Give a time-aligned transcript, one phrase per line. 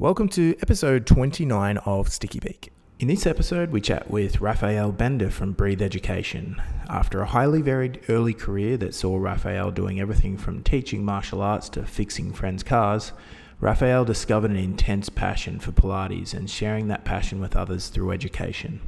[0.00, 2.70] Welcome to episode 29 of Sticky Beak.
[3.00, 6.62] In this episode, we chat with Raphael Bender from Breathe Education.
[6.88, 11.68] After a highly varied early career that saw Raphael doing everything from teaching martial arts
[11.70, 13.10] to fixing friends' cars,
[13.58, 18.80] Raphael discovered an intense passion for Pilates and sharing that passion with others through education.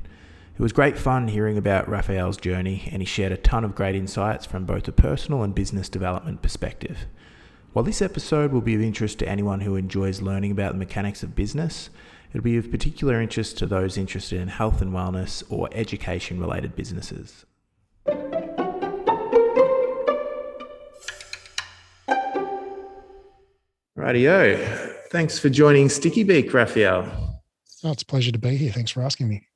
[0.57, 3.97] It was great fun hearing about Raphael's journey, and he shared a ton of great
[3.97, 7.07] insights from both a personal and business development perspective.
[7.73, 11.23] While this episode will be of interest to anyone who enjoys learning about the mechanics
[11.23, 11.89] of business,
[12.31, 16.75] it'll be of particular interest to those interested in health and wellness or education related
[16.75, 17.47] businesses.
[23.97, 24.97] Rightio.
[25.13, 27.41] Thanks for joining Sticky Beak, Raphael.
[27.85, 28.73] Oh, it's a pleasure to be here.
[28.73, 29.47] Thanks for asking me.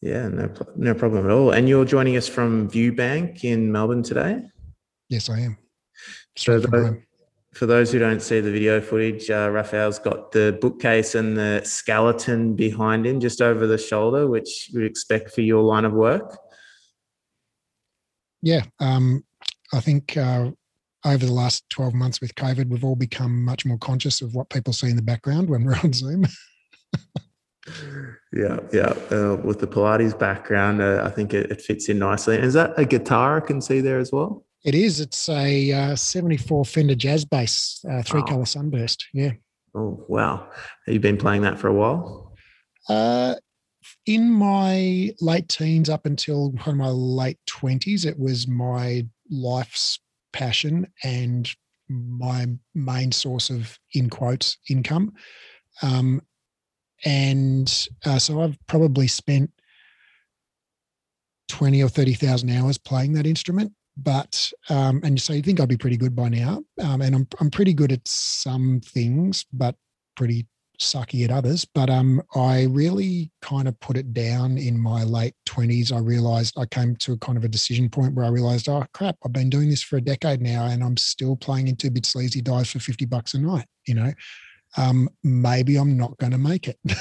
[0.00, 1.50] Yeah, no, no problem at all.
[1.50, 4.40] And you're joining us from Viewbank in Melbourne today?
[5.10, 5.58] Yes, I am.
[6.34, 7.02] Straight so, the,
[7.56, 11.62] for those who don't see the video footage, uh, Raphael's got the bookcase and the
[11.64, 16.36] skeleton behind him just over the shoulder, which we expect for your line of work.
[18.42, 19.24] Yeah, um,
[19.72, 20.50] I think uh,
[21.04, 24.50] over the last 12 months with COVID, we've all become much more conscious of what
[24.50, 26.26] people see in the background when we're on Zoom.
[28.32, 28.92] yeah, yeah.
[29.10, 32.36] Uh, with the Pilates background, uh, I think it, it, fits in nicely.
[32.36, 34.45] And is that a guitar I can see there as well?
[34.66, 34.98] It is.
[34.98, 39.06] It's a uh, 74 Fender Jazz Bass, uh, three color sunburst.
[39.14, 39.30] Yeah.
[39.76, 40.48] Oh, wow.
[40.86, 42.34] Have you been playing that for a while?
[42.88, 43.36] Uh,
[44.06, 50.00] in my late teens up until my late 20s, it was my life's
[50.32, 51.48] passion and
[51.88, 55.12] my main source of, in quotes, income.
[55.80, 56.20] Um,
[57.04, 59.52] and uh, so I've probably spent
[61.50, 65.76] 20 or 30,000 hours playing that instrument but um, and so you think I'd be
[65.76, 69.74] pretty good by now, um, and I'm I'm pretty good at some things, but
[70.16, 70.46] pretty
[70.78, 71.64] sucky at others.
[71.64, 75.92] But um, I really kind of put it down in my late twenties.
[75.92, 78.84] I realized I came to a kind of a decision point where I realized, oh
[78.92, 81.90] crap, I've been doing this for a decade now, and I'm still playing in two
[81.90, 83.66] bit sleazy dives for fifty bucks a night.
[83.86, 84.12] You know,
[84.76, 86.78] um, maybe I'm not going to make it.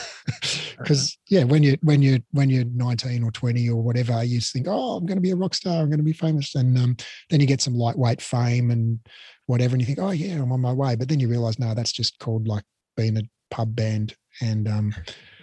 [0.78, 4.68] Because yeah, when you when you when you're 19 or 20 or whatever, you think,
[4.69, 6.97] oh, I'm going to be a rock star, I'm going to be famous, and um,
[7.30, 9.00] then you get some lightweight fame and
[9.46, 10.96] whatever, and you think, oh yeah, I'm on my way.
[10.96, 12.63] But then you realize, no, that's just called like
[12.97, 13.22] being a
[13.52, 14.96] pub band, and um,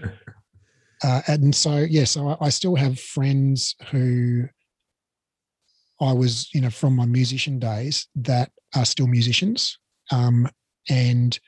[1.02, 4.44] uh, and so yeah, so I, I still have friends who
[6.00, 9.78] I was, you know, from my musician days that are still musicians,
[10.10, 10.48] um,
[10.90, 11.38] and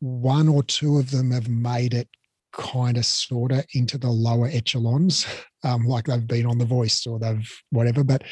[0.00, 2.08] one or two of them have made it
[2.52, 5.26] kind of sort of into the lower echelons,
[5.64, 8.04] um, like they've been on The Voice or they've whatever.
[8.04, 8.24] But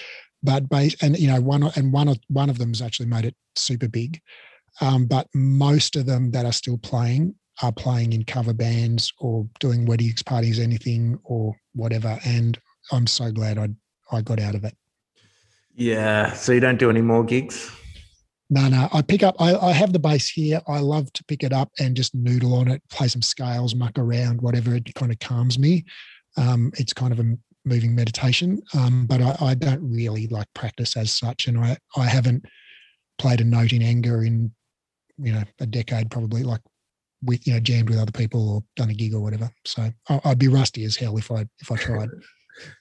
[0.42, 3.34] but base and you know one and one of one of them's actually made it
[3.56, 4.20] super big.
[4.80, 9.48] Um, but most of them that are still playing are playing in cover bands or
[9.60, 12.19] doing weddings parties, anything or whatever.
[12.25, 12.58] And
[12.92, 13.69] I'm so glad I
[14.10, 14.76] I got out of it.
[15.75, 16.32] Yeah.
[16.32, 17.70] So you don't do any more gigs?
[18.50, 18.88] No, no.
[18.93, 19.37] I pick up.
[19.38, 20.60] I, I have the bass here.
[20.69, 23.99] I love to pick it up and just noodle on it, play some scales, muck
[23.99, 24.75] around, whatever.
[24.75, 25.84] It kind of calms me.
[26.37, 30.97] Um, it's kind of a moving meditation, um, but I, I, don't really like practice
[30.97, 32.44] as such, and I I haven't
[33.19, 34.53] played a note in anger in
[35.16, 36.61] you know a decade probably, like
[37.22, 39.50] with you know jammed with other people or done a gig or whatever.
[39.65, 42.09] So I, I'd be rusty as hell if I if I tried.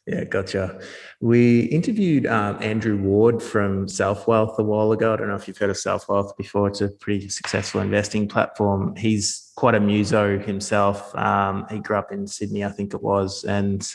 [0.05, 0.79] Yeah, gotcha.
[1.19, 5.13] We interviewed um, Andrew Ward from Self Wealth a while ago.
[5.13, 6.67] I don't know if you've heard of Self Wealth before.
[6.67, 8.95] It's a pretty successful investing platform.
[8.95, 11.15] He's quite a muso himself.
[11.15, 13.87] Um, he grew up in Sydney, I think it was, and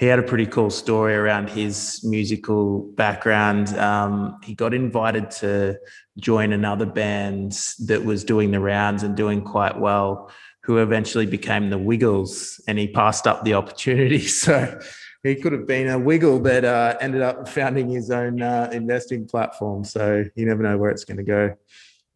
[0.00, 3.68] he had a pretty cool story around his musical background.
[3.76, 5.78] Um, he got invited to
[6.18, 10.30] join another band that was doing the rounds and doing quite well,
[10.62, 14.20] who eventually became the Wiggles, and he passed up the opportunity.
[14.26, 14.80] So
[15.22, 19.26] he could have been a wiggle, but uh, ended up founding his own uh, investing
[19.26, 19.84] platform.
[19.84, 21.54] So you never know where it's going to go.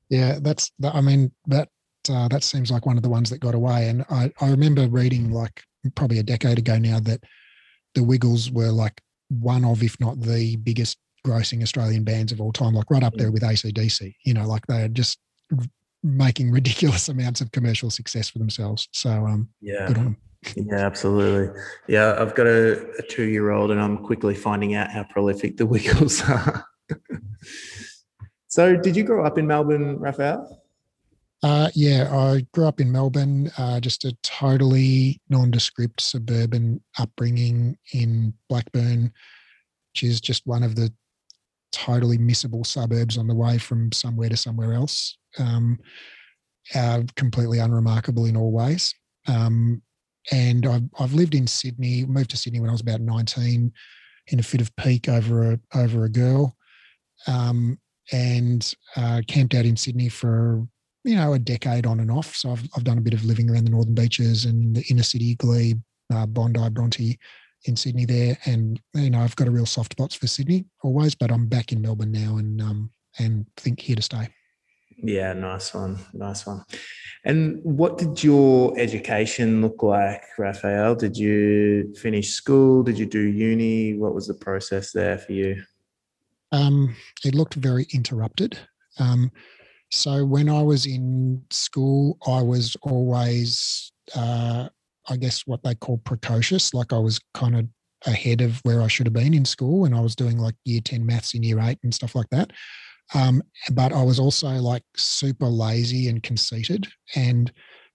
[0.08, 0.70] Yeah, that's.
[0.82, 1.69] I mean that
[2.08, 3.88] uh, that seems like one of the ones that got away.
[3.88, 5.62] And I I remember reading like
[5.94, 7.23] probably a decade ago now that
[7.94, 12.52] the Wiggles were like one of, if not the biggest grossing Australian bands of all
[12.52, 14.14] time, like right up there with ACDC.
[14.25, 15.19] You know, like they're just
[16.02, 18.88] making ridiculous amounts of commercial success for themselves.
[18.93, 20.17] So um, yeah, good on them.
[20.56, 21.61] Yeah, absolutely.
[21.88, 25.56] Yeah, I've got a, a two year old and I'm quickly finding out how prolific
[25.56, 26.67] the Wiggles are.
[28.49, 30.62] so, did you grow up in Melbourne, Raphael?
[31.43, 38.32] Uh, yeah, I grew up in Melbourne, uh, just a totally nondescript suburban upbringing in
[38.49, 39.12] Blackburn,
[39.93, 40.90] which is just one of the
[41.70, 45.19] totally missable suburbs on the way from somewhere to somewhere else.
[45.38, 45.79] Um,
[46.75, 48.94] uh, completely unremarkable in all ways.
[49.29, 49.82] Um,
[50.32, 53.73] and I've, I've lived in Sydney, moved to Sydney when I was about 19
[54.29, 56.56] in a fit of pique over a, over a girl.
[57.26, 57.79] Um,
[58.12, 60.67] and uh, camped out in Sydney for
[61.05, 62.35] you know a decade on and off.
[62.37, 65.03] So I've I've done a bit of living around the northern beaches and the inner
[65.03, 65.81] city, Glebe,
[66.12, 67.19] uh, Bondi, Bronte,
[67.65, 71.15] in Sydney there, and you know I've got a real soft spot for Sydney always.
[71.15, 74.29] But I'm back in Melbourne now, and um and think here to stay.
[74.96, 76.64] Yeah, nice one, nice one.
[77.25, 80.94] And what did your education look like, Raphael?
[80.94, 82.82] Did you finish school?
[82.82, 83.94] Did you do uni?
[83.94, 85.62] What was the process there for you?
[86.52, 86.94] Um,
[87.25, 88.58] it looked very interrupted.
[88.99, 89.32] Um,
[89.91, 94.69] so when I was in school, I was always, uh,
[95.08, 96.75] I guess, what they call precocious.
[96.75, 97.67] Like I was kind of
[98.06, 100.81] ahead of where I should have been in school, and I was doing like year
[100.82, 102.52] ten maths in year eight and stuff like that.
[103.12, 103.42] Um,
[103.72, 107.52] but I was also like super lazy and conceited, and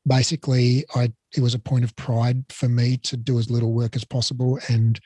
[0.08, 3.96] basically, I it was a point of pride for me to do as little work
[3.96, 5.00] as possible and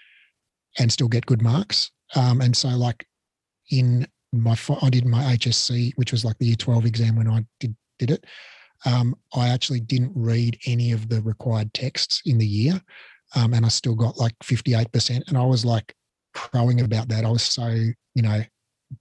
[0.80, 1.92] and still get good marks.
[2.16, 3.06] Um, and so, like
[3.72, 7.46] in my I did my HSC, which was like the year 12 exam when I
[7.60, 8.26] did did it.
[8.86, 12.82] Um, I actually didn't read any of the required texts in the year,
[13.36, 15.28] um, and I still got like 58%.
[15.28, 15.96] And I was like
[16.34, 17.26] crowing about that.
[17.26, 18.44] I was so you know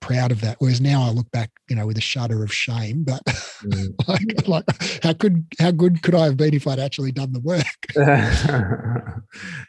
[0.01, 0.57] proud of that.
[0.59, 3.05] Whereas now I look back, you know, with a shudder of shame.
[3.05, 3.95] But mm.
[4.09, 4.65] like, like,
[5.03, 7.65] how could how good could I have been if I'd actually done the work?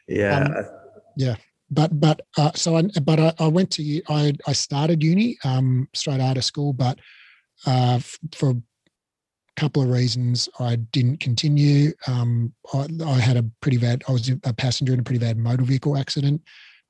[0.07, 0.65] yeah, um,
[1.17, 1.35] yeah
[1.73, 5.87] but but uh, so I but I, I, went to I I started uni um,
[5.93, 6.99] straight out of school, but
[7.65, 7.99] uh,
[8.33, 8.61] for a
[9.57, 11.91] couple of reasons I didn't continue.
[12.07, 15.37] Um, I, I, had a pretty bad I was a passenger in a pretty bad
[15.37, 16.41] motor vehicle accident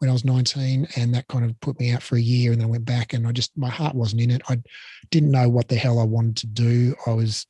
[0.03, 2.59] when I was 19, and that kind of put me out for a year, and
[2.59, 4.41] then I went back, and I just my heart wasn't in it.
[4.49, 4.61] I
[5.11, 6.93] didn't know what the hell I wanted to do.
[7.07, 7.47] I was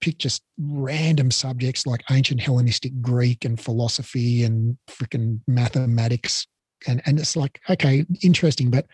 [0.00, 6.46] pick just random subjects like ancient Hellenistic Greek and philosophy and freaking mathematics.
[6.88, 8.86] And, and it's like, okay, interesting, but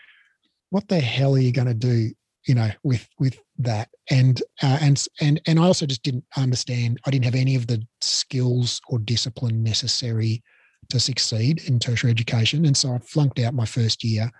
[0.69, 2.11] what the hell are you going to do,
[2.49, 3.87] you know, with, with that?
[4.09, 7.67] And, uh, and, and, and I also just didn't understand, I didn't have any of
[7.67, 10.43] the skills or discipline necessary
[10.89, 12.65] to succeed in tertiary education.
[12.65, 14.31] And so I flunked out my first year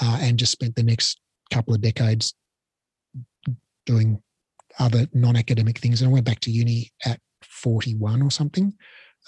[0.00, 1.20] uh, and just spent the next
[1.50, 2.34] couple of decades
[3.86, 4.22] doing
[4.78, 6.00] other non-academic things.
[6.00, 8.72] And I went back to uni at 41 or something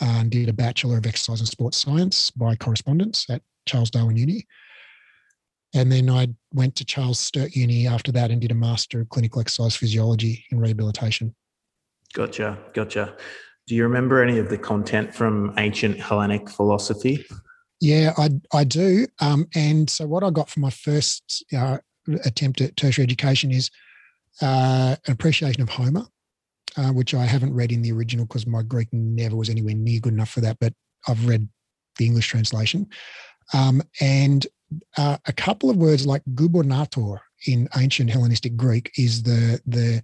[0.00, 4.16] uh, and did a Bachelor of Exercise and Sports Science by correspondence at Charles Darwin
[4.16, 4.46] Uni.
[5.74, 9.08] And then I went to Charles Sturt Uni after that and did a Master of
[9.08, 11.34] Clinical Exercise Physiology in Rehabilitation.
[12.14, 13.16] Gotcha, gotcha.
[13.66, 17.24] Do you remember any of the content from ancient Hellenic philosophy?
[17.80, 19.06] Yeah, I, I do.
[19.20, 21.78] Um, and so what I got for my first uh,
[22.24, 23.70] attempt at tertiary education is
[24.42, 26.06] uh, an appreciation of Homer,
[26.76, 30.00] uh, which I haven't read in the original because my Greek never was anywhere near
[30.00, 30.74] good enough for that, but
[31.08, 31.48] I've read
[31.98, 32.88] the English translation.
[33.52, 34.46] Um, and
[34.96, 40.02] uh, a couple of words like gubernator in ancient Hellenistic Greek is the the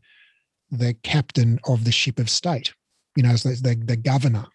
[0.70, 2.72] the captain of the ship of state.
[3.16, 4.46] You know, so the the governor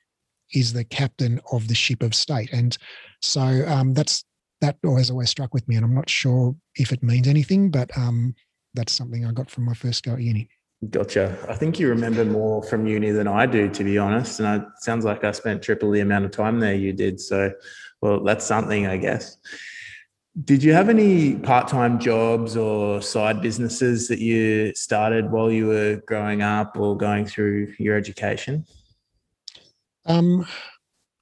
[0.53, 2.77] is the captain of the ship of state, and
[3.21, 4.23] so um, that's
[4.61, 5.75] that always always struck with me.
[5.75, 8.35] And I'm not sure if it means anything, but um,
[8.73, 10.49] that's something I got from my first go at uni.
[10.89, 11.37] Gotcha.
[11.49, 14.39] I think you remember more from uni than I do, to be honest.
[14.39, 17.19] And it sounds like I spent triple the amount of time there you did.
[17.19, 17.51] So,
[18.01, 19.37] well, that's something, I guess.
[20.43, 25.67] Did you have any part time jobs or side businesses that you started while you
[25.67, 28.65] were growing up or going through your education?
[30.05, 30.45] Um,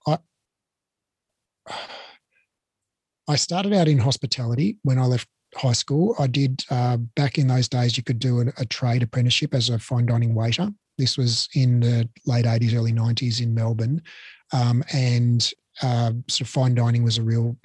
[0.07, 0.17] I,
[3.27, 6.15] I started out in hospitality when I left high school.
[6.17, 7.95] I did uh, back in those days.
[7.95, 10.71] You could do a, a, trade apprenticeship as a fine dining waiter.
[10.97, 14.01] This was in the late eighties, early nineties in Melbourne,
[14.51, 15.53] um, and
[15.83, 17.55] uh, sort of fine dining was a real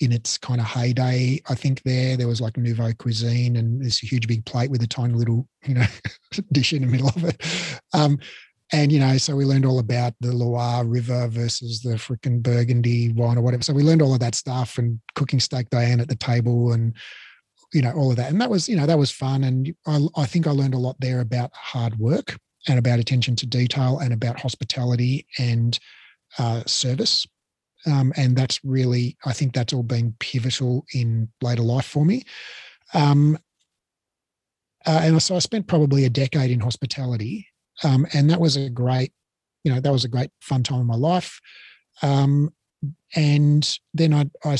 [0.00, 1.40] in its kind of heyday.
[1.48, 4.86] I think there there was like nouveau cuisine and this huge big plate with a
[4.86, 5.86] tiny little you know
[6.52, 7.42] dish in the middle of it.
[7.92, 8.18] Um,
[8.72, 13.12] and you know, so we learned all about the Loire River versus the freaking Burgundy
[13.12, 13.62] wine or whatever.
[13.62, 16.94] So we learned all of that stuff and cooking steak Diane at the table and
[17.72, 18.30] you know all of that.
[18.30, 19.44] And that was you know that was fun.
[19.44, 22.36] And I, I think I learned a lot there about hard work
[22.66, 25.78] and about attention to detail and about hospitality and
[26.38, 27.26] uh, service.
[27.86, 32.24] Um, and that's really, I think that's all been pivotal in later life for me.
[32.94, 33.38] Um,
[34.86, 37.48] uh, and so I spent probably a decade in hospitality
[37.82, 39.12] um, and that was a great,
[39.64, 41.40] you know, that was a great fun time in my life.
[42.02, 42.52] Um,
[43.16, 44.56] and then I, I,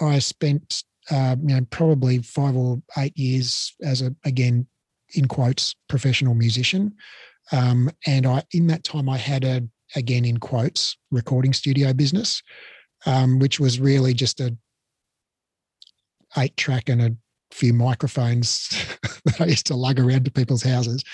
[0.00, 4.66] I spent, uh, you know, probably five or eight years as a, again,
[5.14, 6.94] in quotes professional musician.
[7.50, 9.62] Um, and I in that time I had a
[9.96, 12.42] again in quotes recording studio business,
[13.06, 14.56] um, which was really just a
[16.38, 17.16] eight track and a
[17.50, 18.68] few microphones
[19.24, 21.04] that I used to lug around to people's houses.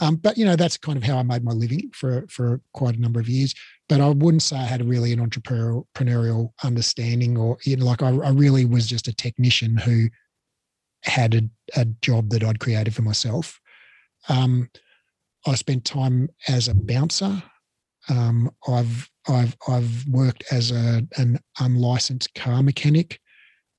[0.00, 2.96] Um, but you know, that's kind of how I made my living for for quite
[2.96, 3.54] a number of years.
[3.88, 8.08] But I wouldn't say I had really an entrepreneurial, understanding, or you know, like I,
[8.08, 10.08] I really was just a technician who
[11.04, 11.42] had a,
[11.76, 13.60] a job that I'd created for myself.
[14.28, 14.70] Um,
[15.46, 17.42] I spent time as a bouncer.
[18.08, 23.20] Um, I've I've I've worked as a an unlicensed car mechanic.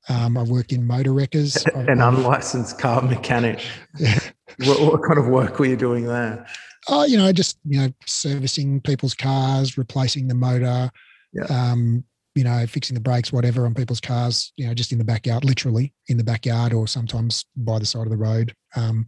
[0.09, 1.55] Um, I've worked in motor wreckers.
[1.75, 3.61] An unlicensed car mechanic.
[3.97, 4.19] Yeah.
[4.65, 6.45] what, what, kind of work were you doing there?
[6.89, 10.91] Oh, you know, just you know, servicing people's cars, replacing the motor,
[11.31, 11.45] yeah.
[11.45, 12.03] um,
[12.35, 14.51] you know, fixing the brakes, whatever, on people's cars.
[14.57, 18.05] You know, just in the backyard, literally in the backyard, or sometimes by the side
[18.05, 18.53] of the road.
[18.75, 19.05] Um,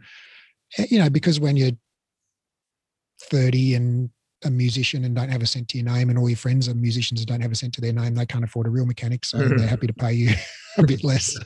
[0.77, 1.71] eh, you know, because when you're
[3.23, 4.09] 30 and
[4.45, 6.73] a musician and don't have a cent to your name, and all your friends are
[6.73, 9.25] musicians and don't have a cent to their name, they can't afford a real mechanic,
[9.25, 9.57] so mm-hmm.
[9.57, 10.31] they're happy to pay you
[10.77, 11.37] a bit less.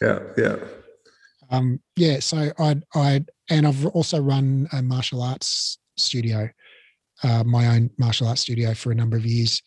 [0.00, 0.56] Yeah, yeah,
[1.50, 2.20] um, yeah.
[2.20, 6.48] So I, I, and I've also run a martial arts studio,
[7.22, 9.62] uh, my own martial arts studio for a number of years.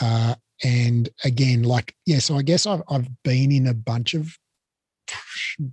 [0.00, 4.36] Uh, and again, like, yeah, so I guess I've, I've been in a bunch of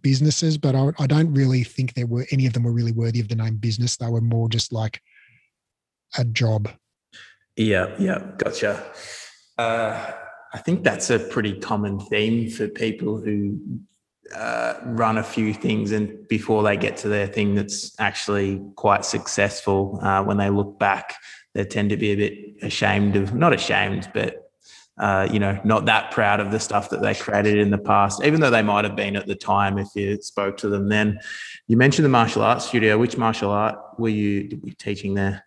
[0.02, 3.20] businesses, but I, I don't really think there were any of them were really worthy
[3.20, 3.98] of the name business.
[3.98, 5.02] They were more just like
[6.18, 6.70] a job.
[7.56, 8.84] Yeah, yeah, gotcha.
[9.58, 10.12] Uh,
[10.54, 13.60] I think that's a pretty common theme for people who
[14.36, 19.06] uh, run a few things and before they get to their thing that's actually quite
[19.06, 20.00] successful.
[20.02, 21.16] Uh, when they look back,
[21.54, 24.38] they tend to be a bit ashamed of, not ashamed, but
[24.98, 28.24] uh, you know, not that proud of the stuff that they created in the past,
[28.24, 31.20] even though they might have been at the time if you spoke to them then.
[31.68, 32.98] You mentioned the martial arts studio.
[32.98, 35.46] Which martial art were you, were you teaching there?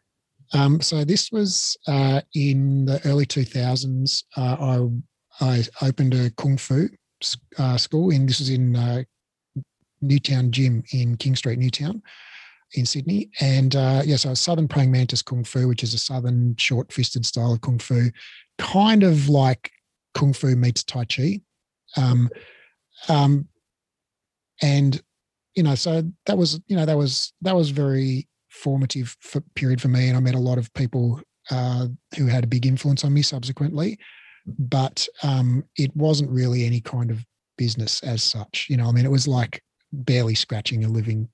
[0.55, 4.25] Um, so this was uh, in the early 2000s.
[4.37, 4.87] Uh,
[5.41, 6.89] I, I opened a kung fu
[7.59, 9.03] uh, school, and this was in uh,
[10.01, 12.03] Newtown Gym in King Street, Newtown
[12.75, 13.31] in Sydney.
[13.41, 17.27] And uh, yeah, so Southern Praying Mantis Kung Fu, which is a Southern short fisted
[17.27, 18.11] style of Kung Fu,
[18.59, 19.71] kind of like
[20.15, 21.41] Kung Fu meets Tai Chi.
[21.97, 22.29] Um,
[23.09, 23.49] um,
[24.63, 25.01] and
[25.55, 29.81] you know, so that was you know that was that was very formative for, period
[29.81, 31.21] for me, and I met a lot of people
[31.51, 33.99] uh, who had a big influence on me subsequently.
[34.47, 37.25] But um, it wasn't really any kind of
[37.57, 38.67] business as such.
[38.69, 41.29] You know, I mean, it was like barely scratching a living.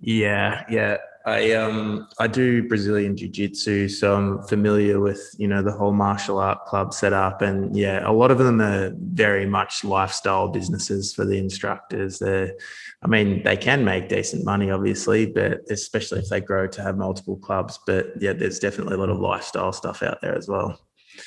[0.00, 0.98] Yeah, yeah.
[1.26, 5.92] I um I do Brazilian jiu jitsu, so I'm familiar with you know the whole
[5.92, 11.14] martial art club setup, and yeah, a lot of them are very much lifestyle businesses
[11.14, 12.18] for the instructors.
[12.18, 12.52] They,
[13.02, 16.98] I mean, they can make decent money, obviously, but especially if they grow to have
[16.98, 17.78] multiple clubs.
[17.86, 20.78] But yeah, there's definitely a lot of lifestyle stuff out there as well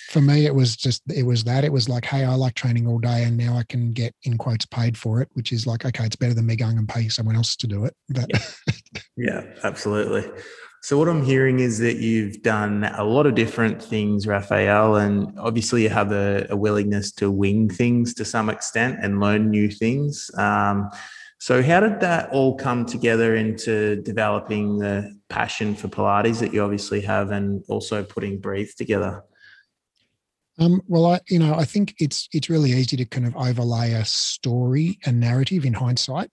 [0.09, 1.63] for me it was just it was that.
[1.63, 4.37] It was like hey i like training all day and now i can get in
[4.37, 7.09] quotes paid for it which is like okay it's better than me going and paying
[7.09, 7.93] someone else to do it.
[8.09, 10.29] But yeah, yeah absolutely.
[10.83, 15.37] So what i'm hearing is that you've done a lot of different things raphael and
[15.39, 19.69] obviously you have a, a willingness to wing things to some extent and learn new
[19.69, 20.31] things.
[20.37, 20.89] Um,
[21.39, 26.63] so how did that all come together into developing the passion for pilates that you
[26.63, 29.23] obviously have and also putting breathe together
[30.59, 33.93] um, well, I you know I think it's it's really easy to kind of overlay
[33.93, 36.31] a story, and narrative in hindsight.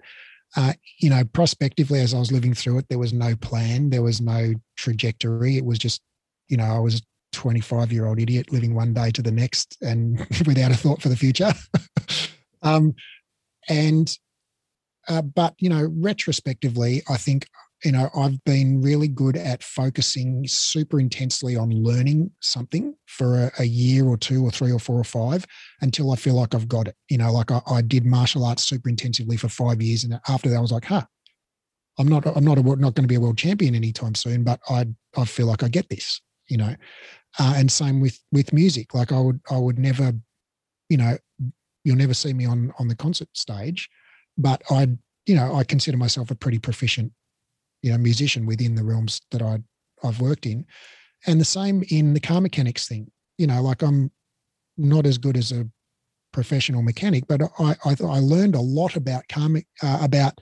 [0.57, 4.03] Uh, you know, prospectively, as I was living through it, there was no plan, there
[4.03, 5.57] was no trajectory.
[5.57, 6.01] It was just,
[6.49, 7.03] you know, I was a
[7.33, 11.09] 25 year old idiot living one day to the next and without a thought for
[11.09, 11.53] the future.
[12.63, 12.95] um,
[13.69, 14.17] and,
[15.09, 17.49] uh, but, you know, retrospectively, I think
[17.83, 23.53] you know, I've been really good at focusing super intensely on learning something for a,
[23.59, 25.45] a, year or two or three or four or five
[25.83, 26.97] until I feel like I've got it.
[27.11, 30.49] You know, like I, I did martial arts super intensively for five years, and after
[30.49, 31.05] that, I was like, "Huh,
[31.99, 34.61] I'm not, I'm not, a, not going to be a world champion anytime soon, but
[34.69, 36.75] I, I feel like I get this." You know,
[37.39, 38.95] uh, and same with with music.
[38.95, 40.13] Like I would, I would never,
[40.89, 41.19] you know,
[41.85, 43.91] you'll never see me on on the concert stage,
[44.39, 44.89] but I,
[45.27, 47.13] you know, I consider myself a pretty proficient
[47.85, 49.59] you know musician within the realms that I
[50.03, 50.65] I've worked in,
[51.27, 53.11] and the same in the car mechanics thing.
[53.37, 54.11] You know, like I'm
[54.79, 55.69] not as good as a
[56.33, 59.51] professional mechanic, but I I, I learned a lot about car
[59.83, 60.39] uh, about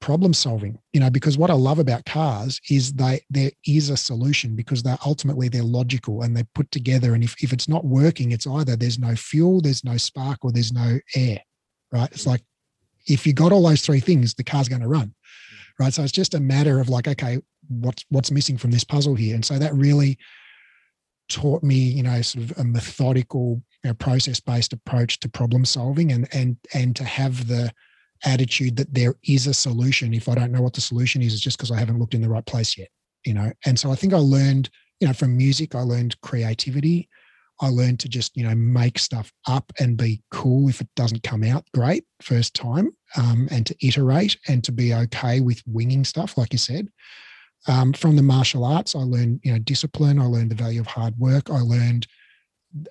[0.00, 0.78] problem solving.
[0.94, 4.82] You know, because what I love about cars is they there is a solution because
[4.82, 7.12] they're ultimately they're logical and they're put together.
[7.12, 10.52] And if if it's not working, it's either there's no fuel, there's no spark, or
[10.52, 11.40] there's no air.
[11.92, 12.10] Right?
[12.12, 12.42] It's like
[13.06, 15.14] if you got all those three things, the car's going to run
[15.78, 15.92] right?
[15.92, 19.34] So it's just a matter of like, okay, what's what's missing from this puzzle here?
[19.34, 20.18] And so that really
[21.28, 26.12] taught me, you know, sort of a methodical, you know, process-based approach to problem solving,
[26.12, 27.72] and and and to have the
[28.24, 30.14] attitude that there is a solution.
[30.14, 32.22] If I don't know what the solution is, it's just because I haven't looked in
[32.22, 32.88] the right place yet,
[33.24, 33.52] you know.
[33.64, 34.70] And so I think I learned,
[35.00, 37.08] you know, from music, I learned creativity.
[37.60, 41.22] I learned to just, you know, make stuff up and be cool if it doesn't
[41.22, 46.04] come out great first time, um, and to iterate and to be okay with winging
[46.04, 46.88] stuff, like you said.
[47.66, 50.20] Um, from the martial arts, I learned, you know, discipline.
[50.20, 51.50] I learned the value of hard work.
[51.50, 52.06] I learned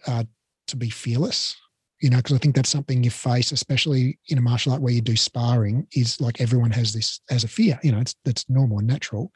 [0.06, 0.26] uh,
[0.68, 1.56] to be fearless,
[2.02, 4.94] you know, because I think that's something you face, especially in a martial art where
[4.94, 7.80] you do sparring, is like everyone has this as a fear.
[7.82, 9.32] You know, it's that's normal and natural.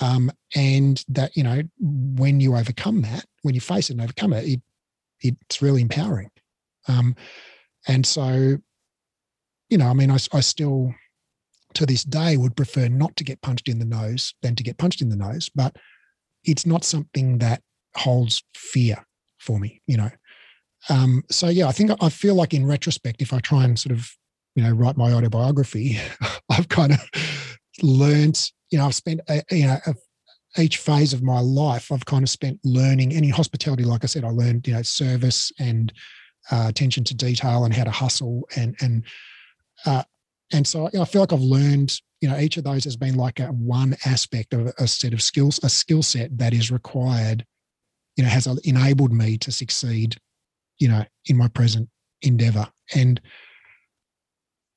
[0.00, 4.32] Um, and that you know, when you overcome that, when you face it and overcome
[4.32, 4.62] it, it
[5.20, 6.30] it's really empowering.
[6.88, 7.14] Um,
[7.86, 8.58] and so,
[9.70, 10.94] you know, I mean, I, I still
[11.74, 14.78] to this day would prefer not to get punched in the nose than to get
[14.78, 15.76] punched in the nose, but
[16.44, 17.62] it's not something that
[17.96, 19.04] holds fear
[19.38, 20.10] for me, you know.
[20.88, 23.92] Um, so yeah, I think I feel like in retrospect, if I try and sort
[23.92, 24.10] of,
[24.54, 25.98] you know, write my autobiography,
[26.50, 27.00] I've kind of
[27.82, 29.94] learned, you know, I've spent, a, you know, a,
[30.60, 33.14] each phase of my life, I've kind of spent learning.
[33.14, 35.92] And in hospitality, like I said, I learned, you know, service and
[36.50, 39.04] uh, attention to detail and how to hustle and and
[39.86, 40.02] uh,
[40.52, 43.40] and so I feel like I've learned, you know, each of those has been like
[43.40, 47.46] a one aspect of a set of skills, a skill set that is required,
[48.16, 50.16] you know, has enabled me to succeed,
[50.78, 51.88] you know, in my present
[52.20, 52.68] endeavor.
[52.94, 53.20] And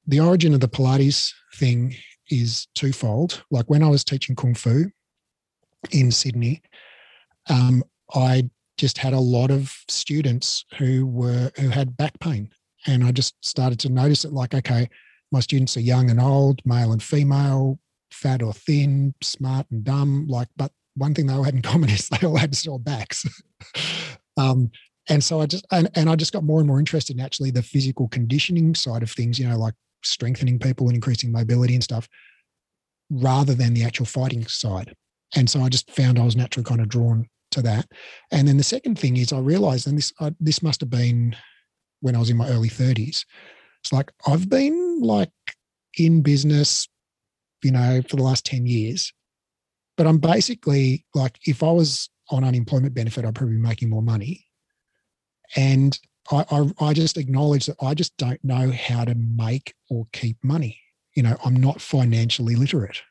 [0.08, 1.96] the origin of the Pilates thing
[2.30, 3.44] is twofold.
[3.52, 4.86] Like when I was teaching Kung Fu
[5.92, 6.62] in Sydney,
[7.50, 12.50] um, I just had a lot of students who were who had back pain.
[12.88, 14.90] And I just started to notice it like, okay,
[15.32, 17.80] my students are young and old, male and female,
[18.12, 20.28] fat or thin, smart and dumb.
[20.28, 23.26] Like, but one thing they all had in common is they all had sore backs.
[24.38, 24.72] um,
[25.08, 27.52] and so I just and, and I just got more and more interested in actually
[27.52, 31.84] the physical conditioning side of things, you know, like strengthening people and increasing mobility and
[31.84, 32.08] stuff,
[33.10, 34.94] rather than the actual fighting side.
[35.36, 37.88] And so I just found I was naturally kind of drawn to that.
[38.32, 41.36] And then the second thing is I realized, and this I, this must have been
[42.02, 43.26] when I was in my early 30s,
[43.82, 45.32] it's like I've been like
[45.98, 46.88] in business,
[47.64, 49.14] you know, for the last 10 years,
[49.98, 54.02] but I'm basically like, if I was on unemployment benefit, I'd probably be making more
[54.02, 54.46] money.
[55.56, 55.98] And
[56.32, 60.38] I, I, I just acknowledge that I just don't know how to make or keep
[60.44, 60.80] money.
[61.16, 63.02] You know, I'm not financially literate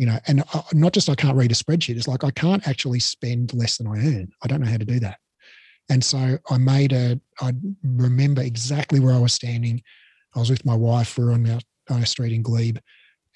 [0.00, 1.94] you know, and I, not just I can't read a spreadsheet.
[1.98, 4.32] It's like I can't actually spend less than I earn.
[4.42, 5.18] I don't know how to do that.
[5.90, 7.20] And so I made a.
[7.42, 7.52] I
[7.84, 9.82] remember exactly where I was standing.
[10.34, 11.18] I was with my wife.
[11.18, 12.78] We are on our, on a street in Glebe,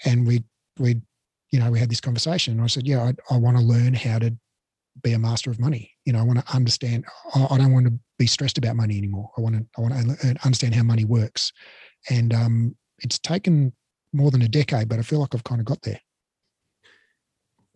[0.07, 0.43] and we
[0.79, 1.03] we
[1.51, 2.59] you know we had this conversation.
[2.61, 4.35] I said, yeah, I, I want to learn how to
[5.03, 5.93] be a master of money.
[6.05, 7.05] You know, I want to understand.
[7.35, 9.31] I, don't want to be stressed about money anymore.
[9.37, 11.53] I want to I want to understand how money works.
[12.11, 13.73] And um, it's taken
[14.13, 16.01] more than a decade, but I feel like I've kind of got there.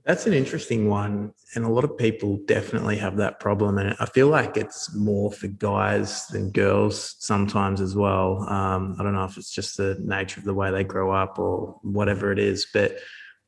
[0.04, 1.34] That's an interesting one.
[1.54, 3.76] And a lot of people definitely have that problem.
[3.76, 8.40] And I feel like it's more for guys than girls sometimes as well.
[8.48, 11.38] Um, I don't know if it's just the nature of the way they grow up
[11.38, 12.66] or whatever it is.
[12.72, 12.98] But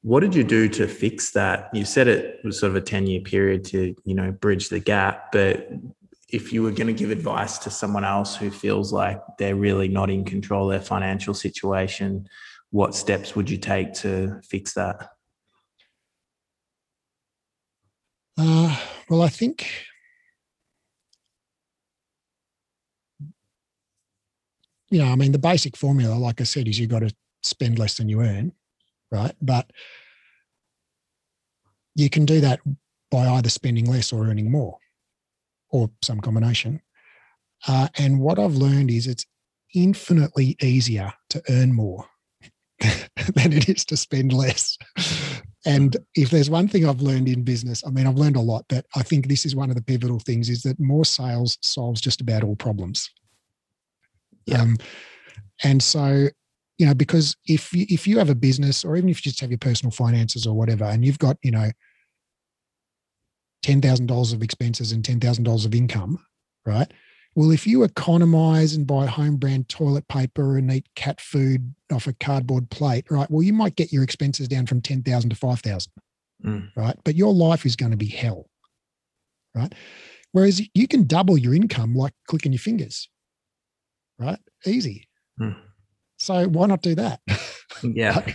[0.03, 1.69] what did you do to fix that?
[1.75, 4.81] You said it was sort of a 10 year period to, you know, bridge the
[4.81, 5.33] gap.
[5.33, 5.69] But
[6.29, 9.89] if you were going to give advice to someone else who feels like they're really
[9.89, 12.29] not in control of their financial situation,
[12.71, 15.11] what steps would you take to fix that?
[18.39, 18.75] Uh,
[19.09, 19.71] well, I think
[24.91, 27.79] you know, I mean, the basic formula, like I said, is you've got to spend
[27.79, 28.53] less than you earn,
[29.11, 29.35] right?
[29.41, 29.71] But
[31.95, 32.61] you can do that
[33.11, 34.79] by either spending less or earning more,
[35.71, 36.81] or some combination.
[37.67, 39.27] Uh, and what I've learned is it's
[39.75, 42.07] infinitely easier to earn more
[42.81, 44.79] than it is to spend less.
[45.67, 48.65] And if there's one thing I've learned in business, I mean, I've learned a lot,
[48.69, 52.01] but I think this is one of the pivotal things is that more sales solves
[52.01, 53.11] just about all problems.
[54.47, 54.63] Yeah.
[54.63, 54.79] Um,
[55.63, 56.29] and so,
[56.81, 59.41] you know, because if you, if you have a business or even if you just
[59.41, 61.71] have your personal finances or whatever, and you've got, you know,
[63.67, 66.19] $10,000 of expenses and $10,000 of income,
[66.65, 66.91] right?
[67.35, 72.07] Well, if you economize and buy home brand toilet paper and eat cat food off
[72.07, 73.31] a cardboard plate, right?
[73.31, 75.93] Well, you might get your expenses down from 10,000 to 5,000,
[76.47, 76.71] mm.
[76.77, 76.97] right?
[77.05, 78.49] But your life is going to be hell,
[79.55, 79.75] right?
[80.33, 83.11] Whereas you can double your income like clicking your fingers,
[84.19, 84.39] right?
[84.65, 85.07] Easy.
[85.39, 85.57] Mm.
[86.21, 87.21] So why not do that?
[87.83, 88.25] Yeah.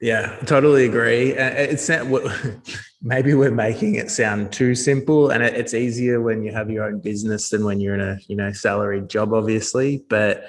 [0.00, 1.32] Yeah, totally agree.
[1.32, 1.90] It's
[3.02, 7.00] maybe we're making it sound too simple, and it's easier when you have your own
[7.00, 10.04] business than when you're in a you know salaried job, obviously.
[10.08, 10.44] But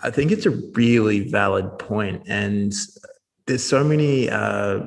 [0.00, 2.74] I think it's a really valid point, and
[3.46, 4.80] there's so many uh,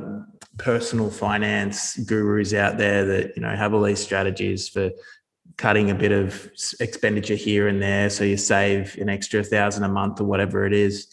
[0.59, 4.91] personal finance gurus out there that you know have all these strategies for
[5.57, 9.89] cutting a bit of expenditure here and there, so you save an extra thousand a
[9.89, 11.07] month or whatever it is.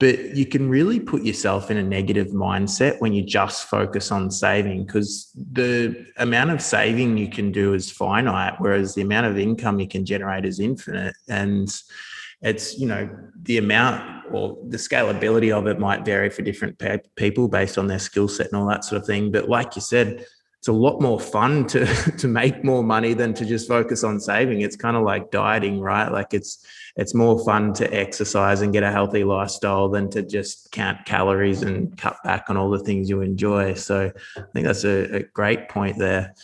[0.00, 4.32] But you can really put yourself in a negative mindset when you just focus on
[4.32, 9.38] saving because the amount of saving you can do is finite whereas the amount of
[9.38, 11.14] income you can generate is infinite.
[11.28, 11.72] And
[12.40, 13.08] it's you know
[13.42, 17.86] the amount or the scalability of it might vary for different pe- people based on
[17.86, 19.30] their skill set and all that sort of thing.
[19.30, 20.26] But like you said
[20.62, 21.84] it's a lot more fun to
[22.18, 25.80] to make more money than to just focus on saving it's kind of like dieting
[25.80, 26.64] right like it's
[26.96, 31.62] it's more fun to exercise and get a healthy lifestyle than to just count calories
[31.62, 33.74] and cut back on all the things you enjoy.
[33.74, 36.34] So I think that's a, a great point there.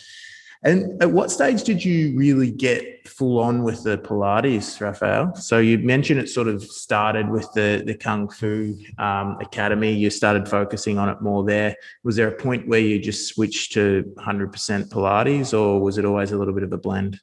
[0.65, 5.35] And at what stage did you really get full on with the Pilates, Raphael?
[5.37, 9.93] So you mentioned it sort of started with the the Kung Fu um, Academy.
[9.93, 11.77] You started focusing on it more there.
[12.03, 16.33] Was there a point where you just switched to 100% Pilates, or was it always
[16.33, 17.21] a little bit of a blend?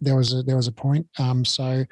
[0.00, 1.08] there was a there was a point.
[1.18, 1.84] Um, so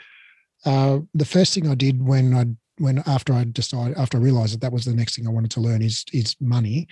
[0.64, 2.46] uh, the first thing I did when I
[2.78, 5.50] when after I decided after I realized that that was the next thing I wanted
[5.52, 6.86] to learn is is money.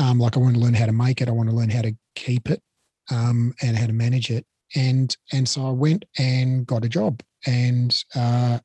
[0.00, 1.28] Um, like I want to learn how to make it.
[1.28, 2.60] I want to learn how to keep it
[3.10, 4.46] um, and how to manage it.
[4.74, 7.22] And and so I went and got a job.
[7.46, 8.58] And uh,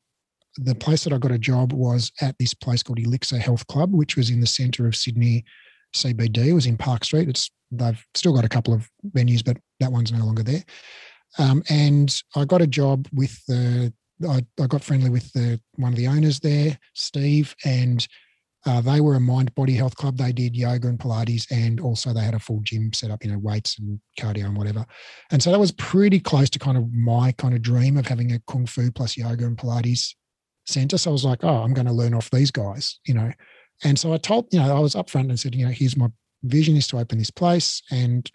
[0.58, 3.93] the place that I got a job was at this place called Elixir Health Club,
[3.93, 5.43] which was in the centre of Sydney
[5.95, 6.47] CBD.
[6.47, 7.30] It was in Park Street.
[7.30, 10.63] It's they've still got a couple of venues, but that one's no longer there.
[11.38, 13.93] Um, and I got a job with the,
[14.28, 18.08] I, I got friendly with the one of the owners there, Steve, and
[18.65, 20.17] uh, they were a mind body health club.
[20.17, 23.32] They did yoga and Pilates, and also they had a full gym set up, you
[23.32, 24.86] know, weights and cardio and whatever.
[25.32, 28.34] And so that was pretty close to kind of my kind of dream of having
[28.34, 30.15] a kung fu plus yoga and Pilates
[30.65, 30.98] center.
[30.98, 33.32] So I was like, oh, I'm going to learn off these guys, you know.
[33.84, 36.08] And so I told, you know, I was upfront and said, you know, here's my
[36.43, 38.30] vision is to open this place, and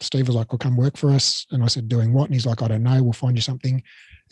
[0.00, 1.46] Steve was like, well, come work for us.
[1.50, 2.26] And I said, doing what?
[2.26, 3.02] And he's like, I don't know.
[3.02, 3.82] We'll find you something.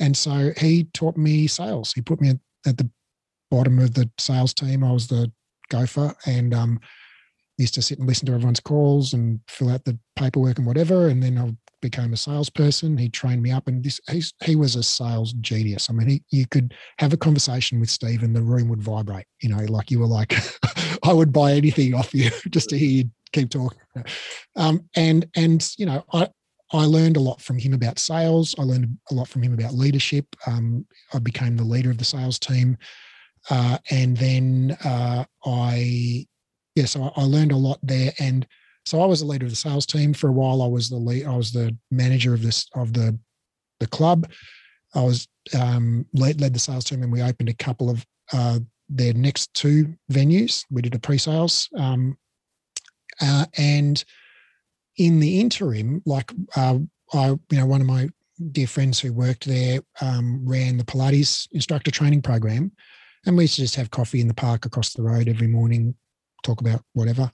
[0.01, 1.93] And so he taught me sales.
[1.93, 2.35] He put me
[2.67, 2.91] at the
[3.51, 4.85] bottom of the sales team.
[4.85, 5.31] I was the
[5.71, 6.81] gopher and um,
[7.59, 11.09] used to sit and listen to everyone's calls and fill out the paperwork and whatever.
[11.09, 12.97] And then I became a salesperson.
[12.97, 14.01] He trained me up, and this
[14.43, 15.91] he was a sales genius.
[15.91, 19.27] I mean, he, you could have a conversation with Steve, and the room would vibrate.
[19.43, 20.35] You know, like you were like,
[21.03, 23.79] I would buy anything off you just to hear you keep talking.
[24.57, 26.29] Um, and and you know, I
[26.73, 28.55] I learned a lot from him about sales.
[28.59, 30.27] I learned a lot from him about leadership.
[30.47, 32.79] Um, I became the leader of the sales team,
[33.51, 36.27] uh, and then uh, I
[36.75, 38.13] yeah, so I, I learned a lot there.
[38.19, 38.47] And
[38.85, 40.63] so I was the leader of the sales team for a while.
[40.63, 43.19] I was the lead, I was the manager of this of the
[43.81, 44.31] the club.
[44.95, 45.27] I was
[45.59, 49.53] um, led, led the sales team, and we opened a couple of uh, their next
[49.55, 50.65] two venues.
[50.71, 52.17] We did a pre-sales um,
[53.21, 54.05] uh, and
[54.97, 56.79] in the interim, like uh,
[57.13, 58.09] I, you know, one of my
[58.53, 62.73] dear friends who worked there um, ran the Pilates instructor training program,
[63.27, 65.95] and we used to just have coffee in the park across the road every morning,
[66.43, 67.31] talk about whatever.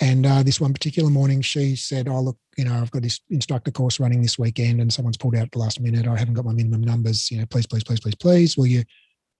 [0.00, 3.20] And uh, this one particular morning, she said, "Oh, look, you know, I've got this
[3.30, 6.06] instructor course running this weekend, and someone's pulled out at the last minute.
[6.06, 7.30] I haven't got my minimum numbers.
[7.30, 8.84] You know, please, please, please, please, please, will you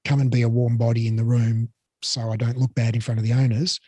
[0.04, 1.70] come and be a warm body in the room
[2.02, 3.78] so I don't look bad in front of the owners?"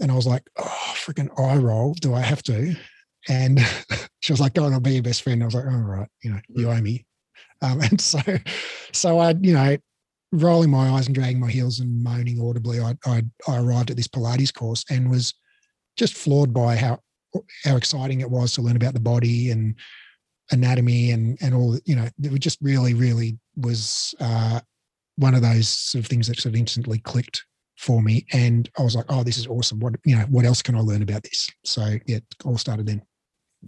[0.00, 1.94] And I was like, oh, freaking eye roll.
[1.94, 2.76] Do I have to?
[3.28, 3.60] And
[4.20, 5.42] she was like, go on, I'll be your best friend.
[5.42, 7.06] I was like, all right, you know, you owe me.
[7.62, 8.20] Um, and so,
[8.92, 9.76] so I, you know,
[10.42, 13.96] rolling my eyes and dragging my heels and moaning audibly, I, I, I arrived at
[13.96, 15.34] this Pilates course and was
[15.96, 17.00] just floored by how,
[17.64, 19.74] how exciting it was to learn about the body and
[20.52, 24.60] anatomy and, and all, you know, it just really, really was uh,
[25.16, 27.44] one of those sort of things that sort of instantly clicked
[27.78, 28.26] for me.
[28.32, 29.80] And I was like, oh, this is awesome.
[29.80, 31.48] What, you know, what else can I learn about this?
[31.64, 33.02] So yeah, it all started then.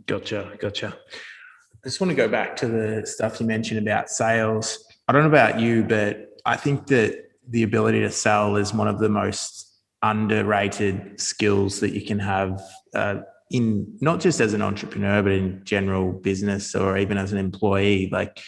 [0.07, 0.53] Gotcha.
[0.61, 0.97] Gotcha.
[1.85, 4.85] I just want to go back to the stuff you mentioned about sales.
[5.07, 8.89] I don't know about you, but I think that the ability to sell is one
[8.89, 9.71] of the most
[10.03, 12.63] underrated skills that you can have
[12.95, 13.17] uh,
[13.51, 18.09] in not just as an entrepreneur, but in general business or even as an employee.
[18.11, 18.41] Like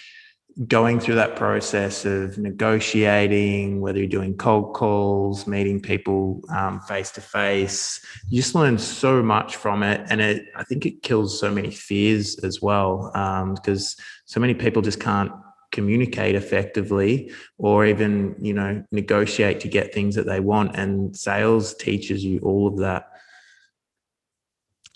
[0.66, 6.42] going through that process of negotiating, whether you're doing cold calls, meeting people
[6.88, 11.02] face to face, you just learn so much from it, and it I think it
[11.02, 13.10] kills so many fears as well
[13.56, 15.32] because um, so many people just can't
[15.72, 21.74] communicate effectively or even you know negotiate to get things that they want and sales
[21.74, 23.11] teaches you all of that.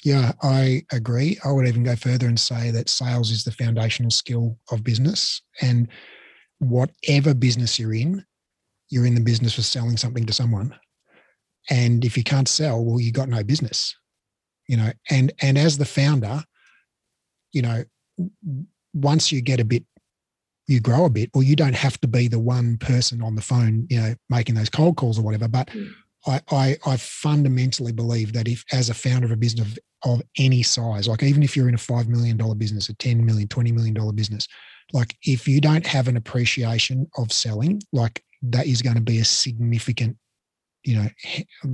[0.05, 1.39] Yeah i agree.
[1.45, 5.43] I would even go further and say that sales is the foundational skill of business
[5.61, 5.89] and
[6.59, 8.25] whatever business you're in
[8.91, 10.73] you're in the business of selling something to someone.
[11.71, 13.95] And if you can't sell well you got no business
[14.69, 16.43] you know and and as the founder
[17.53, 17.85] you know
[18.93, 19.85] once you get a bit
[20.67, 23.43] you grow a bit or you don't have to be the one person on the
[23.43, 25.91] phone you know making those cold calls or whatever but mm.
[26.27, 29.79] I, I, I fundamentally believe that if as a founder of a business of,
[30.11, 33.49] of any size like even if you're in a $5 million business a $10 million
[33.49, 34.49] $20 million business
[34.93, 39.19] like if you don't have an appreciation of selling like that is going to be
[39.19, 40.17] a significant
[40.85, 41.09] you know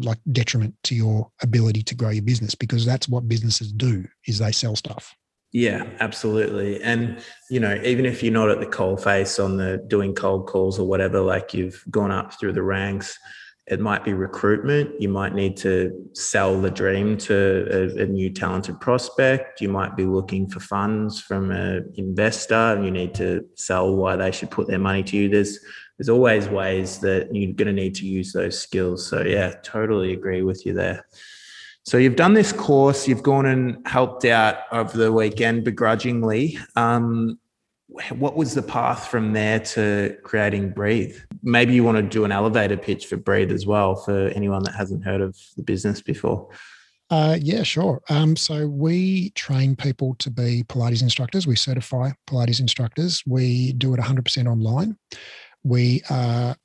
[0.03, 4.39] like detriment to your ability to grow your business because that's what businesses do is
[4.39, 5.15] they sell stuff
[5.53, 6.83] yeah, absolutely.
[6.83, 10.47] And, you know, even if you're not at the coal face on the doing cold
[10.47, 13.19] calls or whatever, like you've gone up through the ranks,
[13.67, 15.01] it might be recruitment.
[15.01, 19.61] You might need to sell the dream to a, a new talented prospect.
[19.61, 24.17] You might be looking for funds from an investor and you need to sell why
[24.17, 25.29] they should put their money to you.
[25.29, 25.59] There's,
[25.99, 29.07] there's always ways that you're going to need to use those skills.
[29.07, 31.07] So, yeah, totally agree with you there.
[31.85, 36.59] So you've done this course, you've gone and helped out over the weekend begrudgingly.
[36.77, 37.39] Um,
[38.11, 41.17] what was the path from there to creating Breathe?
[41.43, 44.75] Maybe you want to do an elevator pitch for Breathe as well for anyone that
[44.75, 46.49] hasn't heard of the business before.
[47.11, 48.01] Uh, yeah, sure.
[48.09, 51.47] Um, so we train people to be Pilates instructors.
[51.47, 53.25] We certify Pilates instructors.
[53.27, 54.97] We do it 100% online.
[55.65, 56.57] We are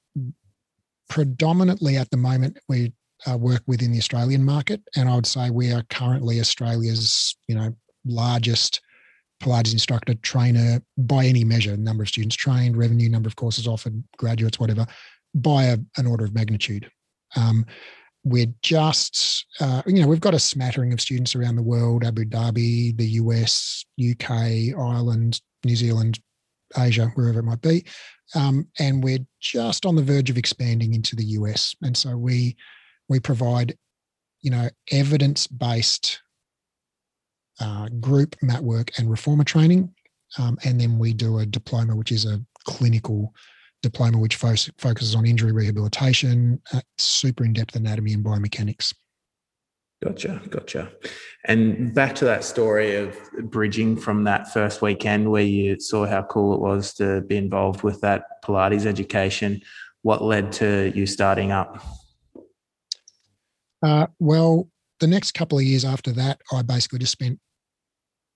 [1.10, 2.94] predominantly at the moment we
[3.30, 7.56] uh, work within the Australian market, and I would say we are currently Australia's you
[7.56, 8.82] know largest
[9.42, 14.02] Pilates instructor trainer by any measure, number of students trained, revenue, number of courses offered,
[14.18, 14.86] graduates, whatever,
[15.34, 16.90] by a, an order of magnitude.
[17.36, 17.66] Um,
[18.24, 22.26] we're just, uh, you know, we've got a smattering of students around the world Abu
[22.26, 26.20] Dhabi, the US, UK, Ireland, New Zealand,
[26.78, 27.86] Asia, wherever it might be.
[28.34, 31.76] Um, and we're just on the verge of expanding into the US.
[31.84, 32.56] And so we
[33.10, 33.76] we provide,
[34.42, 36.22] you know, evidence-based
[37.60, 39.94] uh, group mat work and reformer training,
[40.38, 43.34] um, and then we do a diploma, which is a clinical
[43.82, 48.94] diploma which fo- focuses on injury rehabilitation, uh, super in-depth anatomy and biomechanics.
[50.04, 50.92] Gotcha, gotcha.
[51.46, 56.24] And back to that story of bridging from that first weekend where you saw how
[56.24, 59.62] cool it was to be involved with that Pilates education.
[60.02, 61.84] What led to you starting up?
[63.84, 67.40] Uh, well, the next couple of years after that, I basically just spent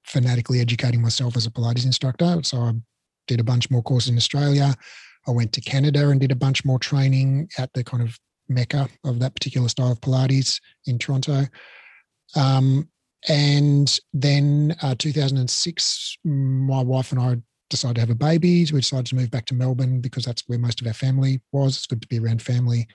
[0.05, 2.39] fanatically educating myself as a Pilates instructor.
[2.43, 2.73] So I
[3.27, 4.75] did a bunch more courses in Australia.
[5.27, 8.89] I went to Canada and did a bunch more training at the kind of mecca
[9.03, 11.45] of that particular style of Pilates in Toronto.
[12.35, 12.89] Um,
[13.27, 17.37] and then uh, 2006, my wife and I
[17.69, 18.65] decided to have a baby.
[18.71, 21.77] We decided to move back to Melbourne because that's where most of our family was.
[21.77, 22.87] It's good to be around family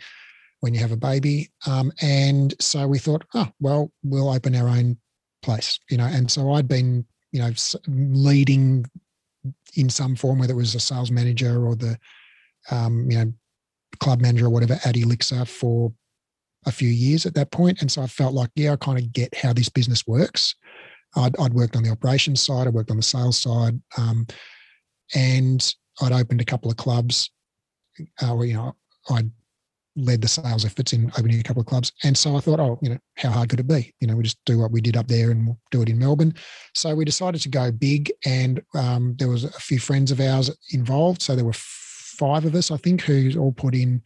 [0.65, 1.51] when you have a baby.
[1.67, 4.97] Um, and so we thought, oh, well, we'll open our own
[5.43, 6.07] place, you know.
[6.07, 7.51] And so I'd been, you know,
[7.87, 8.87] leading
[9.75, 11.99] in some form, whether it was a sales manager or the,
[12.71, 13.31] um, you know,
[14.01, 15.93] club manager or whatever at Elixir for
[16.65, 17.83] a few years at that point.
[17.83, 20.55] And so I felt like, yeah, I kind of get how this business works.
[21.15, 24.27] I'd, I'd worked on the operations side, I worked on the sales side, um,
[25.15, 27.31] and I'd opened a couple of clubs.
[28.23, 28.75] Uh, you know,
[29.11, 29.31] I'd
[29.97, 31.93] led the sales efforts in opening a couple of clubs.
[32.03, 33.95] And so I thought, oh, you know, how hard could it be?
[34.01, 35.99] You know, we just do what we did up there and we'll do it in
[35.99, 36.35] Melbourne.
[36.75, 40.51] So we decided to go big, and um, there was a few friends of ours
[40.73, 41.23] involved.
[41.23, 44.03] So there were five of us, I think, who all put in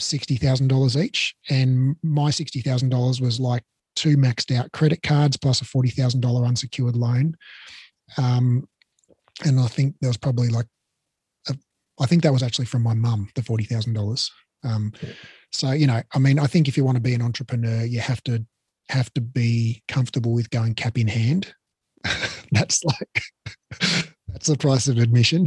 [0.00, 3.62] sixty thousand dollars each, and my sixty thousand dollars was like
[3.94, 7.36] two maxed out credit cards plus a forty thousand dollar unsecured loan.
[8.18, 8.68] Um,
[9.44, 10.66] and I think there was probably like,
[11.48, 11.56] a,
[12.00, 14.32] I think that was actually from my mum, the forty thousand dollars.
[14.64, 14.92] Um,
[15.52, 18.00] so you know, I mean, I think if you want to be an entrepreneur, you
[18.00, 18.44] have to
[18.88, 21.54] have to be comfortable with going cap in hand.
[22.52, 23.22] that's like
[24.28, 25.46] that's the price of admission.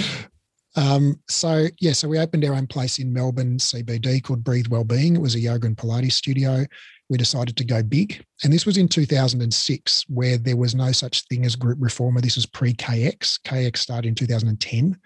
[0.76, 5.16] um, so yeah, so we opened our own place in Melbourne CBD called Breathe Wellbeing.
[5.16, 6.64] It was a yoga and Pilates studio
[7.08, 8.24] we decided to go big.
[8.42, 12.20] And this was in 2006, where there was no such thing as group reformer.
[12.20, 13.40] This was pre KX.
[13.42, 14.98] KX started in 2010.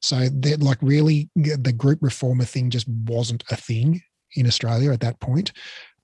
[0.00, 4.02] So that like really the group reformer thing just wasn't a thing
[4.36, 5.52] in Australia at that point.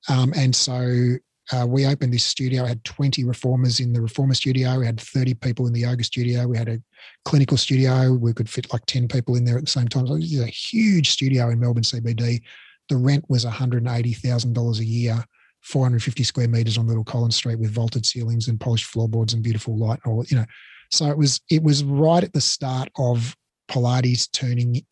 [0.09, 1.17] Um, and so
[1.53, 2.65] uh, we opened this studio.
[2.65, 4.79] I had 20 reformers in the reformer studio.
[4.79, 6.47] We had 30 people in the yoga studio.
[6.47, 6.81] We had a
[7.25, 8.13] clinical studio.
[8.13, 10.07] We could fit like 10 people in there at the same time.
[10.07, 12.43] So it was a huge studio in Melbourne CBD.
[12.89, 15.25] The rent was $180,000 a year,
[15.63, 19.77] 450 square meters on Little Collins Street with vaulted ceilings and polished floorboards and beautiful
[19.79, 20.01] light.
[20.05, 20.47] All you know,
[20.91, 23.37] so it was it was right at the start of
[23.71, 24.83] Pilates turning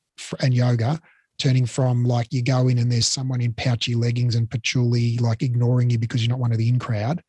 [0.40, 1.00] and yoga
[1.38, 5.42] turning from like you go in and there's someone in pouchy leggings and patchouli like
[5.42, 7.22] ignoring you because you're not one of the in crowd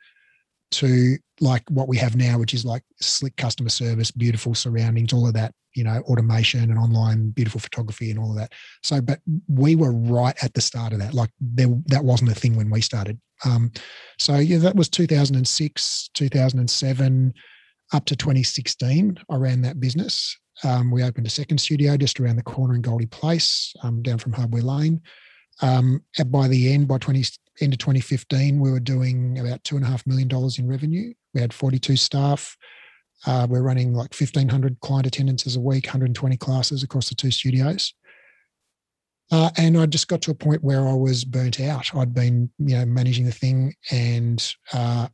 [0.72, 5.28] to like what we have now which is like slick customer service beautiful surroundings all
[5.28, 8.52] of that you know automation and online beautiful photography and all of that
[8.84, 12.36] so but we were right at the start of that like there that wasn't a
[12.36, 13.72] thing when we started um
[14.18, 17.34] so yeah that was 2006 2007
[17.94, 22.36] up to 2016 i ran that business um, we opened a second studio just around
[22.36, 25.02] the corner in Goldie Place, um, down from Hardware Lane.
[25.62, 27.24] Um, by the end, by 20,
[27.62, 31.14] end of 2015, we were doing about two and a half million dollars in revenue.
[31.34, 32.58] We had 42 staff.
[33.26, 37.94] Uh, we're running like 1,500 client attendances a week, 120 classes across the two studios.
[39.32, 41.94] Uh, and I just got to a point where I was burnt out.
[41.96, 45.08] I'd been, you know, managing the thing, and uh,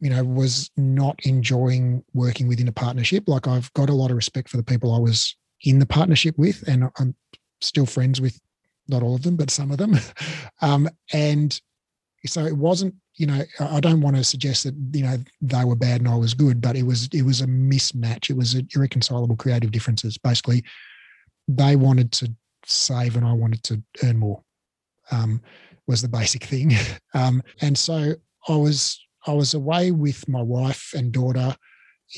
[0.00, 3.24] you know, was not enjoying working within a partnership.
[3.26, 6.38] Like I've got a lot of respect for the people I was in the partnership
[6.38, 7.14] with, and I'm
[7.60, 8.40] still friends with
[8.88, 9.98] not all of them, but some of them.
[10.62, 11.60] um, and
[12.26, 15.76] so it wasn't, you know, I don't want to suggest that you know they were
[15.76, 18.30] bad and I was good, but it was it was a mismatch.
[18.30, 20.16] It was irreconcilable creative differences.
[20.16, 20.64] Basically,
[21.46, 22.34] they wanted to
[22.66, 24.42] save and I wanted to earn more.
[25.10, 25.40] Um,
[25.86, 26.72] was the basic thing,
[27.14, 28.14] um, and so
[28.48, 31.54] I was I was away with my wife and daughter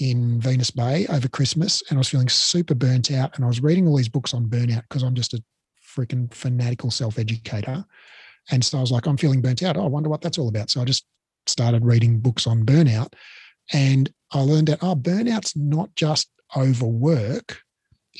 [0.01, 3.35] in Venus Bay over Christmas, and I was feeling super burnt out.
[3.37, 5.43] And I was reading all these books on burnout because I'm just a
[5.97, 7.85] freaking fanatical self educator.
[8.51, 9.77] And so I was like, I'm feeling burnt out.
[9.77, 10.71] Oh, I wonder what that's all about.
[10.71, 11.07] So I just
[11.47, 13.13] started reading books on burnout.
[13.73, 17.61] And I learned that, oh, burnout's not just overwork,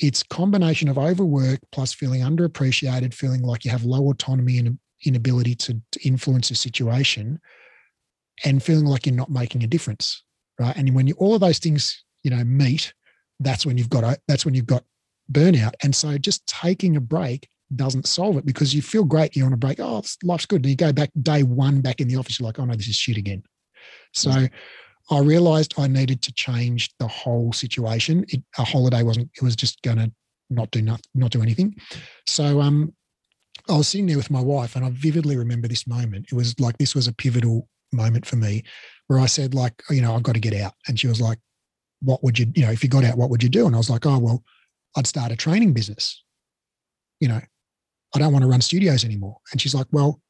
[0.01, 5.55] it's combination of overwork plus feeling underappreciated, feeling like you have low autonomy and inability
[5.55, 7.39] to, to influence a situation
[8.43, 10.23] and feeling like you're not making a difference,
[10.59, 10.75] right?
[10.75, 12.93] And when you all of those things, you know, meet,
[13.39, 14.83] that's when you've got that's when you've got
[15.31, 15.73] burnout.
[15.83, 19.53] And so just taking a break doesn't solve it because you feel great, you're on
[19.53, 19.79] a break.
[19.79, 20.61] Oh, life's good.
[20.61, 22.87] And you go back day one back in the office, you're like, oh no, this
[22.87, 23.43] is shit again.
[24.13, 24.47] So
[25.09, 28.25] I realized I needed to change the whole situation.
[28.29, 30.11] It, a holiday wasn't, it was just going to
[30.49, 31.75] not do not, not do anything.
[32.27, 32.93] So um,
[33.69, 36.27] I was sitting there with my wife and I vividly remember this moment.
[36.31, 38.63] It was like this was a pivotal moment for me
[39.07, 40.73] where I said, like, you know, I've got to get out.
[40.87, 41.39] And she was like,
[42.01, 43.65] what would you, you know, if you got out, what would you do?
[43.65, 44.43] And I was like, oh, well,
[44.95, 46.23] I'd start a training business.
[47.19, 47.41] You know,
[48.13, 49.37] I don't want to run studios anymore.
[49.51, 50.21] And she's like, well,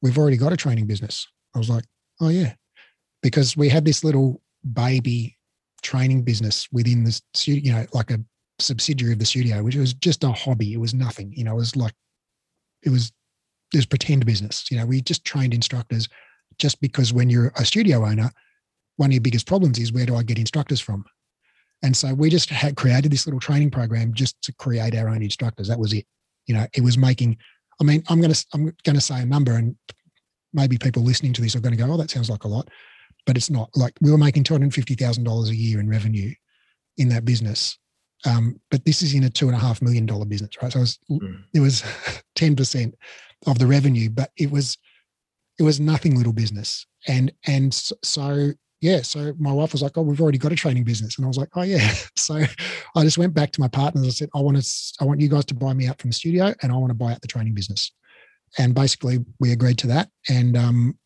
[0.00, 1.26] we've already got a training business.
[1.54, 1.84] I was like,
[2.20, 2.54] oh, yeah.
[3.22, 4.40] Because we had this little
[4.72, 5.36] baby
[5.82, 8.20] training business within the studio, you know, like a
[8.58, 10.72] subsidiary of the studio, which was just a hobby.
[10.72, 11.94] It was nothing, you know, it was like,
[12.82, 13.12] it was,
[13.72, 14.70] it was pretend business.
[14.70, 16.08] You know, we just trained instructors
[16.58, 18.30] just because when you're a studio owner,
[18.96, 21.04] one of your biggest problems is where do I get instructors from?
[21.82, 25.22] And so we just had created this little training program just to create our own
[25.22, 25.68] instructors.
[25.68, 26.06] That was it.
[26.46, 27.36] You know, it was making.
[27.80, 29.74] I mean, I'm going to I'm going to say a number, and
[30.52, 32.68] maybe people listening to this are going to go, "Oh, that sounds like a lot,"
[33.26, 33.70] but it's not.
[33.76, 36.32] Like we were making two hundred fifty thousand dollars a year in revenue
[36.98, 37.78] in that business,
[38.24, 40.72] um, but this is in a two and a half million dollar business, right?
[40.72, 41.44] So it was mm.
[41.54, 41.82] it was
[42.34, 42.94] ten percent
[43.46, 44.78] of the revenue, but it was
[45.58, 46.86] it was nothing little business.
[47.08, 50.84] And and so yeah, so my wife was like, "Oh, we've already got a training
[50.84, 52.40] business," and I was like, "Oh yeah." So
[52.96, 54.06] I just went back to my partners.
[54.06, 56.14] I said, "I want to, I want you guys to buy me out from the
[56.14, 57.92] studio, and I want to buy out the training business."
[58.58, 60.10] And basically, we agreed to that.
[60.28, 60.98] And um,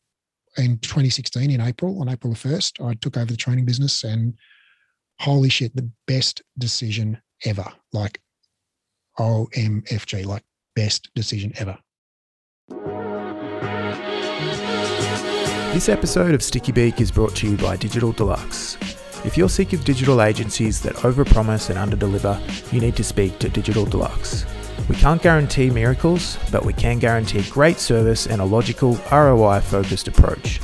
[0.59, 4.35] in 2016, in April, on April the first, I took over the training business, and
[5.21, 7.67] holy shit, the best decision ever!
[7.93, 8.21] Like
[9.19, 11.79] OMFG, like best decision ever.
[15.73, 18.79] This episode of Sticky Beak is brought to you by Digital Deluxe.
[19.27, 22.41] If you're sick of digital agencies that overpromise and underdeliver,
[22.73, 24.47] you need to speak to Digital Deluxe.
[24.89, 30.09] We can't guarantee miracles, but we can guarantee great service and a logical, ROI focused
[30.09, 30.59] approach.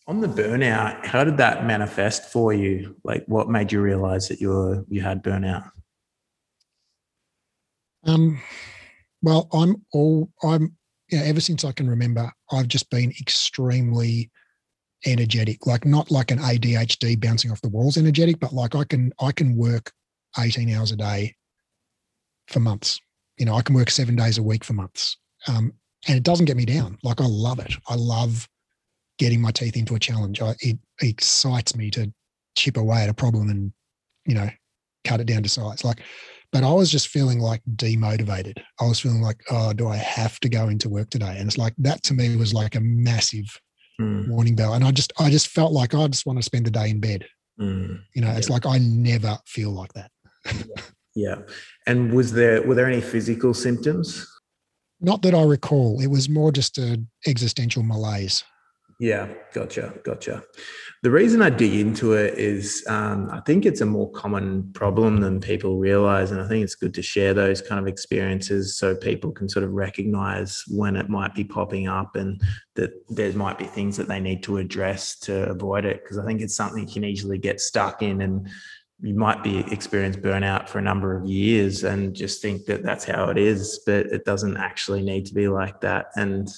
[0.08, 2.96] On the burnout, how did that manifest for you?
[3.04, 5.70] Like, what made you realize that you were you had burnout?
[8.06, 8.42] Um,
[9.22, 10.78] well, I'm all I'm.
[11.10, 14.30] You know, ever since I can remember, I've just been extremely
[15.06, 19.12] energetic, like not like an ADHD bouncing off the walls energetic, but like I can
[19.20, 19.92] I can work
[20.38, 21.36] 18 hours a day
[22.48, 23.00] for months.
[23.38, 25.18] You know, I can work seven days a week for months.
[25.48, 25.74] Um,
[26.08, 26.98] and it doesn't get me down.
[27.04, 27.74] Like I love it.
[27.88, 28.48] I love
[29.18, 30.42] getting my teeth into a challenge.
[30.42, 32.12] I, it, it excites me to
[32.56, 33.74] chip away at a problem and,
[34.26, 34.50] you know,
[35.04, 35.84] cut it down to size.
[35.84, 36.02] Like,
[36.52, 38.58] but I was just feeling like demotivated.
[38.80, 41.36] I was feeling like, oh, do I have to go into work today?
[41.38, 43.46] And it's like that to me was like a massive
[44.00, 44.28] mm.
[44.30, 44.74] warning bell.
[44.74, 47.00] And I just, I just felt like I just want to spend the day in
[47.00, 47.26] bed.
[47.60, 48.02] Mm.
[48.14, 50.12] You know, it's like I never feel like that.
[51.16, 51.40] yeah.
[51.86, 54.26] And was there were there any physical symptoms?
[55.02, 56.02] Not that I recall.
[56.02, 58.44] It was more just a existential malaise.
[59.00, 60.44] Yeah, gotcha, gotcha.
[61.04, 65.22] The reason I dig into it is um, I think it's a more common problem
[65.22, 66.32] than people realize.
[66.32, 69.64] And I think it's good to share those kind of experiences so people can sort
[69.64, 72.42] of recognize when it might be popping up and
[72.74, 76.02] that there might be things that they need to address to avoid it.
[76.02, 78.50] Because I think it's something you can easily get stuck in and
[79.00, 83.06] you might be experience burnout for a number of years and just think that that's
[83.06, 86.08] how it is, but it doesn't actually need to be like that.
[86.16, 86.50] And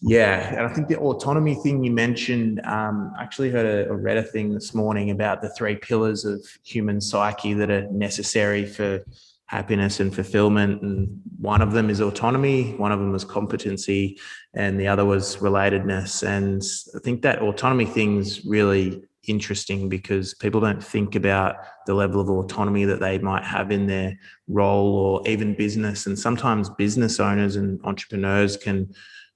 [0.00, 4.16] yeah, and I think the autonomy thing you mentioned, um, I actually heard a, read
[4.16, 9.04] a thing this morning about the three pillars of human psyche that are necessary for
[9.46, 10.82] happiness and fulfillment.
[10.82, 14.18] And one of them is autonomy, one of them is competency,
[14.54, 16.22] and the other was relatedness.
[16.22, 16.62] And
[16.94, 22.28] I think that autonomy thing's really interesting because people don't think about the level of
[22.28, 26.06] autonomy that they might have in their role or even business.
[26.06, 28.94] And sometimes business owners and entrepreneurs can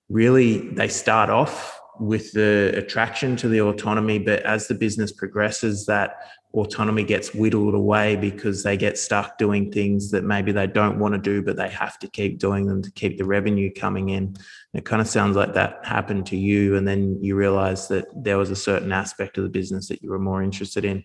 [0.08, 5.86] really they start off with the attraction to the autonomy but as the business progresses
[5.86, 6.16] that
[6.54, 11.14] autonomy gets whittled away because they get stuck doing things that maybe they don't want
[11.14, 14.24] to do but they have to keep doing them to keep the revenue coming in.
[14.24, 14.38] And
[14.74, 18.38] it kind of sounds like that happened to you and then you realize that there
[18.38, 21.04] was a certain aspect of the business that you were more interested in.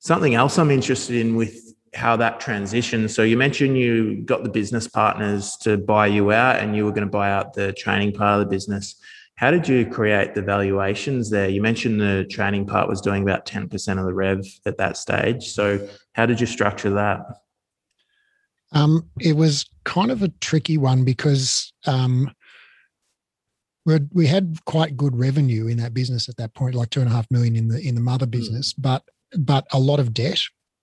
[0.00, 3.08] Something else i'm interested in with how that transition.
[3.08, 6.90] So you mentioned you got the business partners to buy you out and you were
[6.92, 8.96] going to buy out the training part of the business.
[9.36, 11.48] How did you create the valuations there?
[11.48, 15.48] You mentioned the training part was doing about 10% of the rev at that stage.
[15.50, 17.20] So how did you structure that?
[18.72, 22.30] Um, it was kind of a tricky one because um,
[23.84, 27.08] we we had quite good revenue in that business at that point, like two and
[27.10, 28.30] a half million in the in the mother hmm.
[28.30, 28.82] business, mm.
[28.82, 29.02] but
[29.38, 30.40] but a lot of debt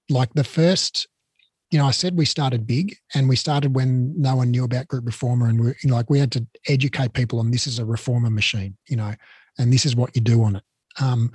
[0.09, 1.07] like the first
[1.71, 4.87] you know, I said we started big and we started when no one knew about
[4.87, 7.77] group reformer and we you know, like we had to educate people on this is
[7.77, 9.13] a reformer machine, you know,
[9.59, 10.63] and this is what you do on it.
[10.99, 11.31] Um,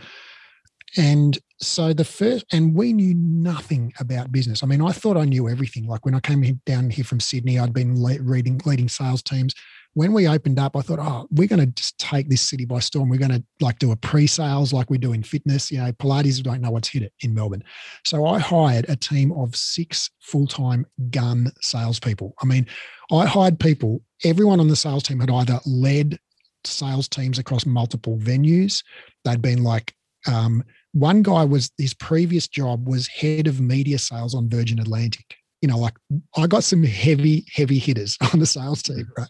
[0.97, 4.63] and so the first, and we knew nothing about business.
[4.63, 5.87] I mean, I thought I knew everything.
[5.87, 9.55] Like when I came down here from Sydney, I'd been reading, leading sales teams
[9.95, 12.81] when we opened up, I thought, oh, we're going to just take this city by
[12.81, 13.09] storm.
[13.09, 15.71] We're going to like do a pre-sales like we do in fitness.
[15.71, 17.63] You know, Pilates don't know what's hit it in Melbourne.
[18.05, 22.35] So I hired a team of six full-time gun salespeople.
[22.43, 22.67] I mean,
[23.13, 24.03] I hired people.
[24.25, 26.19] Everyone on the sales team had either led
[26.65, 28.83] sales teams across multiple venues.
[29.25, 29.95] They'd been like
[30.27, 35.37] um, one guy was his previous job was head of media sales on Virgin Atlantic
[35.65, 35.97] you know, like
[36.37, 39.29] I got some heavy, heavy hitters on the sales team, right?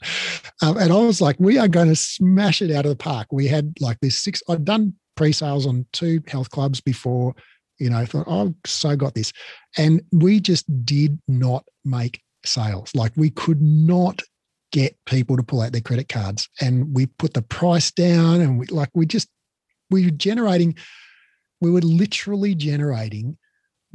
[0.63, 3.29] Um, and I was like, we are going to smash it out of the park.
[3.31, 7.37] We had like this six, I'd done pre sales on two health clubs before,
[7.79, 9.33] you know, I thought, I've so got this.
[9.79, 12.91] And we just did not make sales.
[12.97, 14.21] Like we could not
[14.73, 16.49] get people to pull out their credit cards.
[16.61, 19.29] And we put the price down and we like, we just,
[19.89, 20.75] we were generating,
[21.61, 23.39] we were literally generating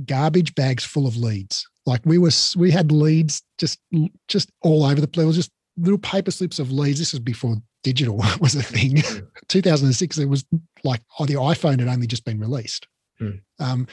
[0.05, 1.68] garbage bags full of leads.
[1.85, 3.79] Like we were, we had leads just
[4.27, 5.23] just all over the place.
[5.23, 6.99] It was just little paper slips of leads.
[6.99, 8.97] This was before digital was a thing.
[9.09, 9.25] Mm.
[9.47, 10.45] 2006, it was
[10.83, 12.85] like oh, the iPhone had only just been released.
[13.19, 13.41] Mm.
[13.59, 13.87] Um,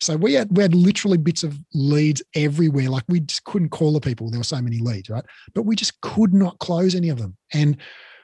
[0.00, 2.88] so we had we had literally bits of leads everywhere.
[2.88, 4.30] Like we just couldn't call the people.
[4.30, 5.24] There were so many leads, right?
[5.54, 7.36] But we just could not close any of them.
[7.52, 7.76] And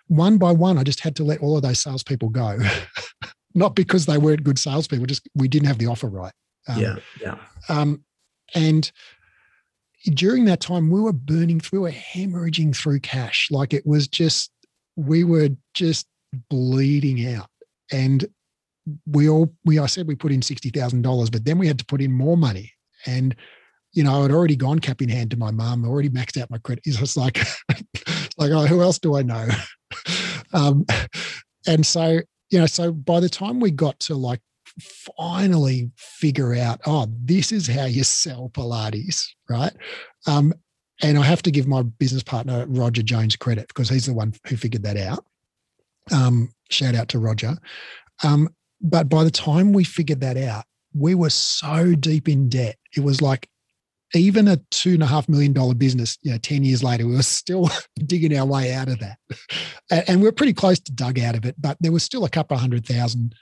[0.09, 2.59] one by one, I just had to let all of those salespeople go.
[3.55, 6.33] not because they weren't good salespeople, just we didn't have the offer right.
[6.69, 7.39] Um, yeah, yeah.
[7.69, 8.05] Um,
[8.55, 8.91] and
[10.05, 13.49] during that time, we were burning through, we were hemorrhaging through cash.
[13.51, 14.51] Like it was just,
[14.97, 16.07] we were just
[16.51, 17.49] bleeding out.
[17.91, 18.27] And
[19.07, 22.01] we all, we, I said we put in $60,000, but then we had to put
[22.01, 22.73] in more money.
[23.07, 23.35] And,
[23.93, 26.59] you know, I'd already gone cap in hand to my mum, already maxed out my
[26.59, 26.85] credit.
[26.87, 27.39] It's like,
[27.69, 29.49] like, oh, who else do I know?
[30.53, 30.87] um,
[31.67, 32.21] and so,
[32.51, 34.41] you know, so by the time we got to like
[34.81, 39.73] finally figure out, oh, this is how you sell Pilates, right?
[40.27, 40.53] Um,
[41.03, 44.35] and I have to give my business partner, Roger Jones, credit because he's the one
[44.47, 45.25] who figured that out.
[46.13, 47.57] Um, shout out to Roger.
[48.25, 48.49] Um,
[48.81, 50.65] but by the time we figured that out,
[50.95, 52.77] we were so deep in debt.
[52.97, 53.49] It was like
[54.15, 57.15] even a two and a half million dollar business, you know, 10 years later, we
[57.15, 57.69] were still
[58.07, 59.19] digging our way out of that.
[60.09, 62.31] And we are pretty close to dug out of it, but there was still a
[62.31, 63.35] couple of hundred thousand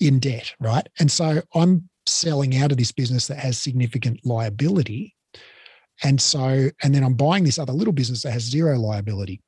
[0.00, 0.86] in debt, right?
[0.98, 5.14] And so I'm selling out of this business that has significant liability.
[6.02, 9.40] And so, and then I'm buying this other little business that has zero liability.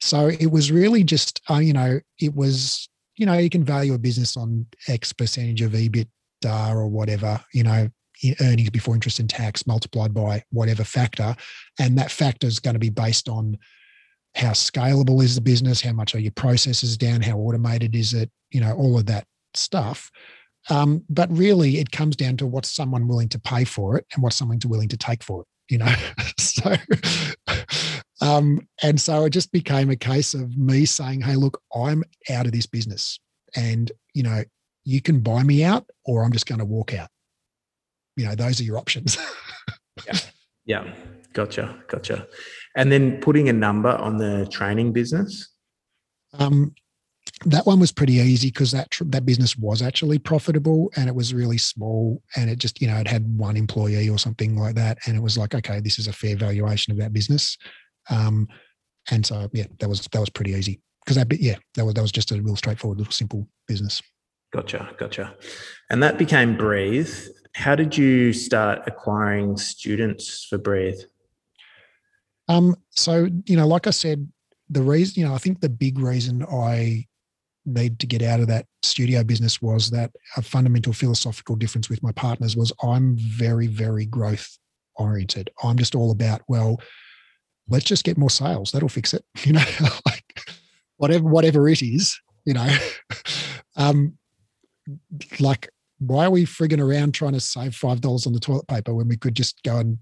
[0.00, 3.94] So it was really just, uh, you know, it was, you know, you can value
[3.94, 7.88] a business on X percentage of EBITDA or whatever, you know,
[8.40, 11.36] earnings before interest and tax multiplied by whatever factor.
[11.78, 13.58] And that factor is going to be based on
[14.34, 18.30] how scalable is the business, how much are your processes down, how automated is it,
[18.50, 19.26] you know, all of that
[19.56, 20.10] stuff.
[20.70, 24.22] Um, but really, it comes down to what's someone willing to pay for it and
[24.22, 25.46] what's someone's willing to take for it.
[25.68, 25.94] You know,
[26.38, 26.74] so
[28.20, 32.46] um, and so it just became a case of me saying, "Hey, look, I'm out
[32.46, 33.18] of this business,
[33.54, 34.42] and you know,
[34.84, 37.08] you can buy me out, or I'm just going to walk out.
[38.16, 39.18] You know, those are your options."
[40.06, 40.18] yeah,
[40.64, 40.94] yeah,
[41.34, 42.26] gotcha, gotcha.
[42.76, 45.50] And then putting a number on the training business.
[46.32, 46.74] Um,
[47.46, 51.14] that one was pretty easy because that tr- that business was actually profitable and it
[51.14, 54.74] was really small and it just you know it had one employee or something like
[54.74, 57.56] that and it was like okay this is a fair valuation of that business.
[58.10, 58.48] Um,
[59.10, 61.94] and so yeah that was that was pretty easy because that bit yeah that was
[61.94, 64.00] that was just a real straightforward little simple business.
[64.52, 65.34] Gotcha gotcha.
[65.90, 67.12] And that became breathe.
[67.54, 71.00] How did you start acquiring students for breathe?
[72.48, 74.28] Um so you know like i said
[74.70, 77.06] the reason you know i think the big reason i
[77.66, 82.02] need to get out of that studio business was that a fundamental philosophical difference with
[82.02, 84.58] my partners was I'm very, very growth
[84.96, 85.50] oriented.
[85.62, 86.80] I'm just all about, well,
[87.68, 88.70] let's just get more sales.
[88.70, 89.24] That'll fix it.
[89.44, 89.64] You know,
[90.06, 90.40] like
[90.96, 92.68] whatever, whatever it is, you know,
[93.76, 94.16] um,
[95.40, 99.08] like why are we frigging around trying to save $5 on the toilet paper when
[99.08, 99.98] we could just go and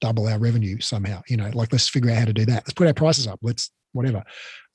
[0.00, 2.62] double our revenue somehow, you know, like let's figure out how to do that.
[2.64, 3.38] Let's put our prices up.
[3.42, 4.22] Let's whatever.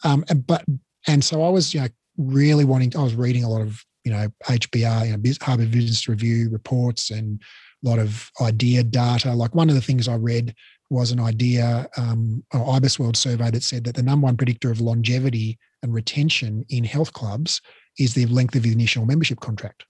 [0.03, 0.65] Um, and, but,
[1.07, 1.87] and so I was, you know,
[2.17, 5.71] really wanting to, I was reading a lot of, you know, HBR, you know, Harvard
[5.71, 7.41] Business Review reports and
[7.83, 9.33] a lot of idea data.
[9.33, 10.53] Like one of the things I read
[10.89, 14.81] was an idea, um, an IBISWorld survey that said that the number one predictor of
[14.81, 17.61] longevity and retention in health clubs
[17.97, 19.85] is the length of the initial membership contract.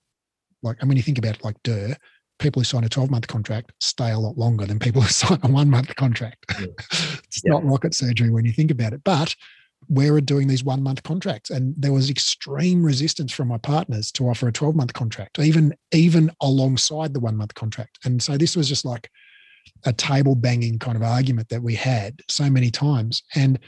[0.64, 1.96] Like, and when you think about it, like Durr,
[2.40, 5.40] people who sign a 12 month contract stay a lot longer than people who sign
[5.44, 6.46] a one month contract.
[6.60, 6.68] Yeah.
[6.92, 7.54] it's yeah.
[7.54, 9.02] not rocket surgery when you think about it.
[9.04, 9.36] But
[9.90, 11.50] we were doing these one month contracts?
[11.50, 15.76] And there was extreme resistance from my partners to offer a 12 month contract even
[15.92, 18.00] even alongside the one month contract.
[18.06, 19.10] And so this was just like
[19.86, 23.24] a table banging kind of argument that we had so many times.
[23.36, 23.60] And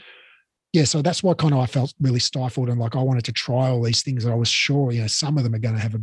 [0.74, 3.32] yeah so that's why kind of i felt really stifled and like i wanted to
[3.32, 5.74] try all these things that i was sure you know some of them are going
[5.74, 6.00] to have a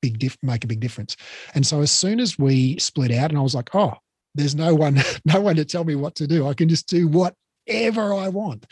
[0.00, 1.16] big diff make a big difference.
[1.54, 3.94] And so as soon as we split out and i was like oh
[4.34, 6.46] there's no one no one to tell me what to do.
[6.46, 8.66] I can just do whatever i want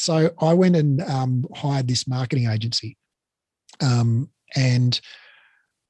[0.00, 2.96] so I went and um, hired this marketing agency,
[3.82, 5.00] um, and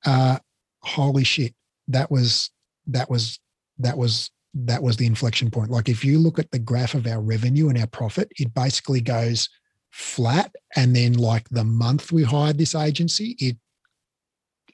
[0.05, 0.39] uh,
[0.83, 1.55] holy shit,
[1.89, 2.51] that was
[2.89, 3.39] that was
[3.79, 5.71] that was that was the inflection point.
[5.71, 9.01] Like if you look at the graph of our revenue and our profit, it basically
[9.01, 9.49] goes
[9.91, 13.57] flat, and then like the month we hired this agency, it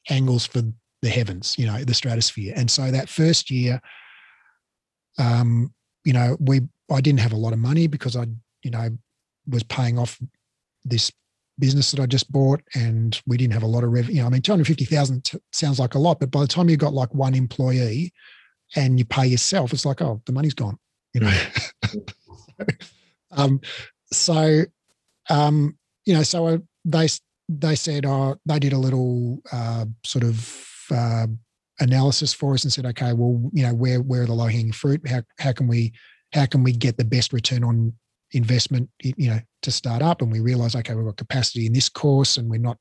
[0.08, 0.62] angles for
[1.02, 2.54] the heavens, you know, the stratosphere.
[2.56, 3.80] And so that first year,
[5.18, 5.74] um,
[6.04, 8.26] you know, we I didn't have a lot of money because I,
[8.62, 8.96] you know,
[9.48, 10.18] was paying off
[10.84, 11.12] this
[11.58, 14.16] business that I just bought, and we didn't have a lot of revenue.
[14.16, 16.40] You know, I mean, two hundred fifty thousand t- sounds like a lot, but by
[16.40, 18.12] the time you got like one employee
[18.74, 20.78] and you pay yourself, it's like, oh, the money's gone.
[21.14, 21.42] You know.
[23.30, 23.60] um,
[24.12, 24.64] so,
[25.30, 27.08] um, you know, so uh, they
[27.48, 31.26] they said, oh, they did a little uh, sort of uh,
[31.80, 34.72] analysis for us and said, okay, well, you know, where where are the low hanging
[34.72, 35.06] fruit?
[35.08, 35.92] How how can we
[36.32, 37.94] how can we get the best return on
[38.32, 40.22] investment, you know, to start up.
[40.22, 42.78] And we realize, okay, we've got capacity in this course and we're not,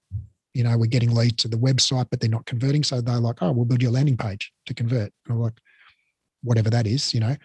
[0.54, 2.84] you know, we're getting leads to the website, but they're not converting.
[2.84, 5.12] So they're like, oh, we'll build your landing page to convert.
[5.26, 5.58] And I'm like,
[6.44, 7.36] whatever that is, you know.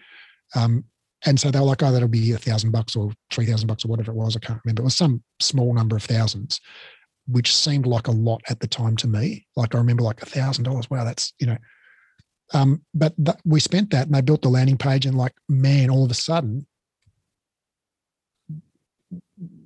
[0.55, 0.85] Um,
[1.25, 3.85] and so they were like, oh, that'll be a thousand bucks or three thousand bucks
[3.85, 4.35] or whatever it was.
[4.35, 4.81] I can't remember.
[4.81, 6.59] It was some small number of thousands,
[7.27, 9.45] which seemed like a lot at the time to me.
[9.55, 10.89] Like I remember like a thousand dollars.
[10.89, 11.57] Wow, that's, you know.
[12.53, 15.89] Um, but th- we spent that and they built the landing page and like, man,
[15.89, 16.65] all of a sudden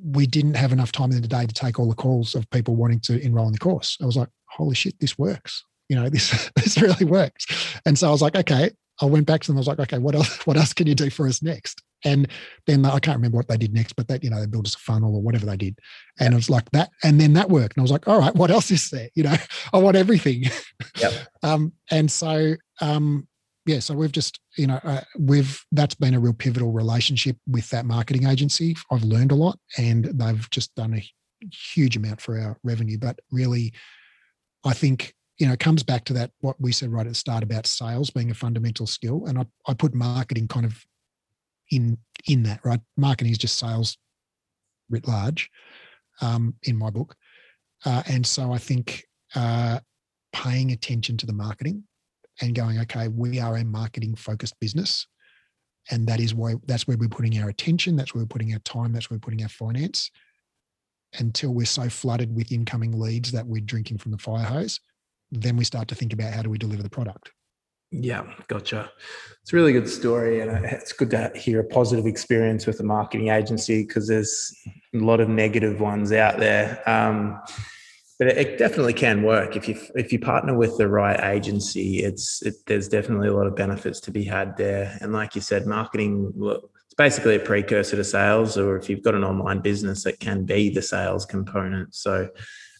[0.06, 2.76] we didn't have enough time in the day to take all the calls of people
[2.76, 3.98] wanting to enroll in the course.
[4.02, 5.64] I was like, holy shit, this works.
[5.90, 7.46] You know, this this really works.
[7.86, 8.72] And so I was like, okay.
[9.02, 9.58] I went back to them.
[9.58, 10.38] I was like, okay, what else?
[10.46, 11.82] What else can you do for us next?
[12.06, 12.28] And
[12.68, 14.76] then I can't remember what they did next, but that, you know, they built us
[14.76, 15.80] a funnel or whatever they did.
[16.20, 16.92] And it was like that.
[17.04, 17.76] And then that worked.
[17.76, 19.10] And I was like, all right, what else is there?
[19.16, 19.36] You know,
[19.74, 20.44] I want everything.
[20.98, 21.14] Yep.
[21.44, 23.28] um, and so, um,
[23.66, 27.70] yeah, so we've just, you know, uh, we've, that's been a real pivotal relationship with
[27.72, 28.76] that marketing agency.
[28.92, 32.98] I've learned a lot and they've just done a huge amount for our revenue.
[32.98, 33.74] But really,
[34.64, 37.16] I think you know, it comes back to that what we said right at the
[37.16, 39.26] start about sales being a fundamental skill.
[39.26, 40.82] And I, I put marketing kind of
[41.72, 41.98] in
[42.28, 42.80] in that, right?
[42.96, 43.98] Marketing is just sales
[44.90, 45.50] writ large
[46.22, 47.16] um, in my book.
[47.84, 49.06] Uh, and so I think
[49.36, 49.80] uh,
[50.32, 51.84] paying attention to the marketing
[52.42, 55.08] and going, okay, we are a marketing focused business.
[55.92, 58.60] And that is why that's where we're putting our attention, that's where we're putting our
[58.60, 60.10] time, that's where we're putting our finance
[61.20, 64.80] until we're so flooded with incoming leads that we're drinking from the fire hose
[65.32, 67.32] then we start to think about how do we deliver the product.
[67.92, 68.92] Yeah, gotcha.
[69.42, 72.84] It's a really good story, and it's good to hear a positive experience with a
[72.84, 74.54] marketing agency because there's
[74.94, 76.82] a lot of negative ones out there.
[76.90, 77.40] Um,
[78.18, 82.00] but it definitely can work if you if you partner with the right agency.
[82.00, 84.98] It's it, there's definitely a lot of benefits to be had there.
[85.02, 89.16] And like you said, marketing it's basically a precursor to sales, or if you've got
[89.16, 91.94] an online business, it can be the sales component.
[91.94, 92.30] So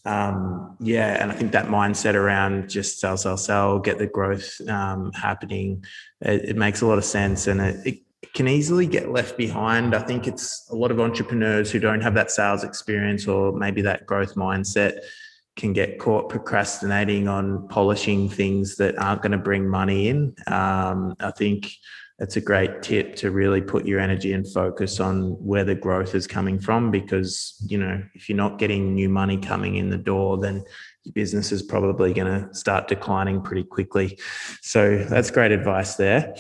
[0.06, 4.62] um, yeah, and I think that mindset around just sell, sell, sell, get the growth
[4.70, 5.84] um, happening,
[6.22, 8.00] it, it, makes a lot of sense, and it, it,
[8.36, 9.96] can easily get left behind.
[9.96, 13.82] I think it's a lot of entrepreneurs who don't have that sales experience or maybe
[13.84, 15.00] that growth mindset
[15.56, 20.36] can get caught procrastinating on polishing things that aren't going to bring money in.
[20.48, 21.72] Um, I think
[22.20, 26.16] it's a great tip to really put your energy and focus on where the growth
[26.16, 29.98] is coming from because you know if you're not getting new money coming in the
[29.98, 30.64] door then
[31.04, 34.18] your business is probably going to start declining pretty quickly
[34.62, 36.34] so that's great advice there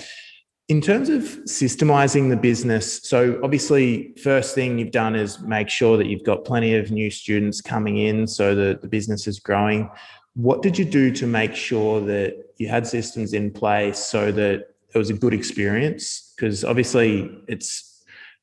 [0.68, 5.98] in terms of systemizing the business so obviously first thing you've done is make sure
[5.98, 9.90] that you've got plenty of new students coming in so that the business is growing
[10.34, 14.76] what did you do to make sure that you had systems in place so that
[14.94, 17.96] it was a good experience because obviously it's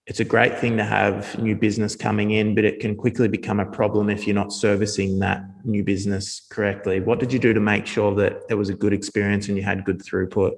[0.06, 3.60] it's a great thing to have new business coming in, but it can quickly become
[3.60, 6.98] a problem if you're not servicing that new business correctly.
[6.98, 9.62] What did you do to make sure that it was a good experience and you
[9.62, 10.54] had good throughput?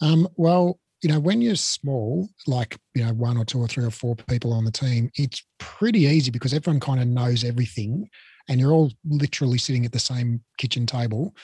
[0.00, 3.84] Um, well, you know, when you're small, like, you know, one or two or three
[3.84, 8.08] or four people on the team, it's pretty easy because everyone kind of knows everything
[8.48, 11.34] and you're all literally sitting at the same kitchen table.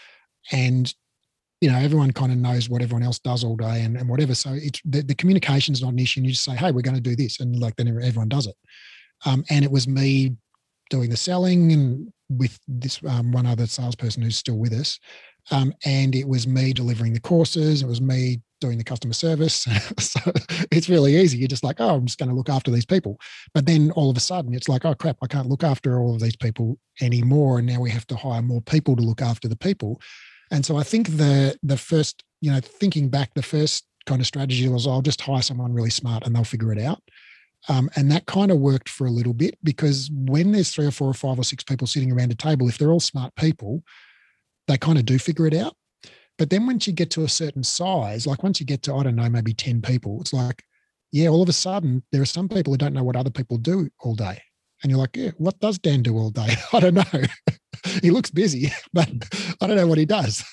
[0.50, 0.92] And
[1.60, 4.34] you know, everyone kind of knows what everyone else does all day and, and whatever.
[4.34, 6.20] So it's the, the communication is not an issue.
[6.20, 7.40] And you just say, hey, we're going to do this.
[7.40, 8.56] And like then everyone does it.
[9.24, 10.36] Um, and it was me
[10.90, 14.98] doing the selling and with this um, one other salesperson who's still with us.
[15.50, 17.82] Um, and it was me delivering the courses.
[17.82, 19.66] It was me doing the customer service.
[19.98, 20.20] so
[20.70, 21.38] it's really easy.
[21.38, 23.18] You're just like, oh, I'm just going to look after these people.
[23.52, 26.14] But then all of a sudden it's like, oh crap, I can't look after all
[26.14, 27.58] of these people anymore.
[27.58, 30.00] And now we have to hire more people to look after the people.
[30.50, 34.26] And so I think the the first, you know, thinking back, the first kind of
[34.26, 37.02] strategy was I'll just hire someone really smart and they'll figure it out.
[37.68, 40.90] Um, and that kind of worked for a little bit because when there's three or
[40.90, 43.82] four or five or six people sitting around a table, if they're all smart people,
[44.68, 45.74] they kind of do figure it out.
[46.36, 49.04] But then once you get to a certain size, like once you get to, I
[49.04, 50.64] don't know, maybe 10 people, it's like,
[51.12, 53.56] yeah, all of a sudden there are some people who don't know what other people
[53.56, 54.40] do all day.
[54.82, 56.54] And you're like, yeah, what does Dan do all day?
[56.72, 57.22] I don't know.
[58.02, 59.08] he looks busy, but
[59.60, 60.44] I don't know what he does.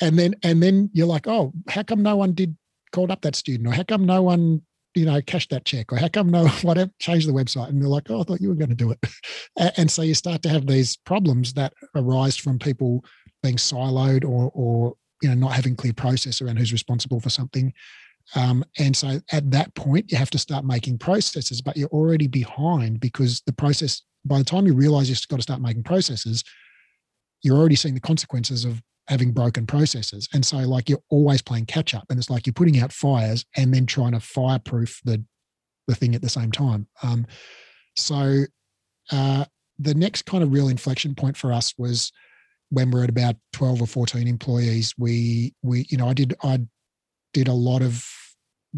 [0.00, 2.56] And then and then you're like, oh, how come no one did
[2.92, 4.62] called up that student, or how come no one
[4.94, 7.68] you know cashed that check, or how come no whatever changed the website?
[7.68, 8.98] And they're like, oh, I thought you were going to do it.
[9.76, 13.04] And so you start to have these problems that arise from people
[13.44, 17.72] being siloed or or you know not having clear process around who's responsible for something.
[18.34, 22.26] Um, and so at that point, you have to start making processes, but you're already
[22.26, 26.42] behind because the process, by the time you realize you've got to start making processes,
[27.42, 30.26] you're already seeing the consequences of having broken processes.
[30.32, 32.06] And so, like, you're always playing catch up.
[32.08, 35.22] And it's like you're putting out fires and then trying to fireproof the,
[35.86, 36.86] the thing at the same time.
[37.02, 37.26] Um,
[37.94, 38.44] so,
[39.12, 39.44] uh,
[39.78, 42.10] the next kind of real inflection point for us was
[42.70, 46.58] when we're at about 12 or 14 employees we we you know i did i
[47.32, 48.04] did a lot of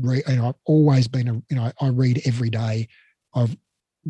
[0.01, 2.87] re- you know i've always been a you know i read every day
[3.35, 3.57] i've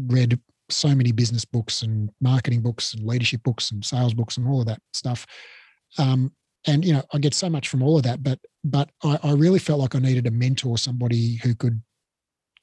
[0.08, 0.38] read
[0.70, 4.60] so many business books and marketing books and leadership books and sales books and all
[4.60, 5.26] of that stuff.
[5.98, 6.32] Um,
[6.66, 9.32] and you know, I get so much from all of that, but but I, I
[9.32, 11.80] really felt like I needed a mentor, somebody who could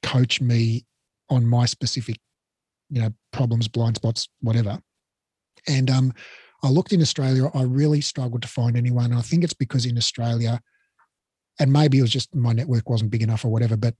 [0.02, 0.84] coach me
[1.30, 2.18] on my specific,
[2.90, 4.78] you know, problems, blind spots, whatever.
[5.66, 6.12] And um,
[6.64, 7.50] I looked in Australia.
[7.54, 9.12] I really struggled to find anyone.
[9.12, 10.60] I think it's because in Australia,
[11.60, 13.94] and maybe it was just my network wasn't big enough or whatever, but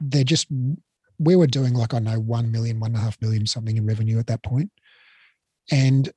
[0.00, 0.48] they're just,
[1.18, 3.86] we were doing like, I know, 1 million, one and a half million something in
[3.86, 4.70] revenue at that point.
[5.70, 6.10] And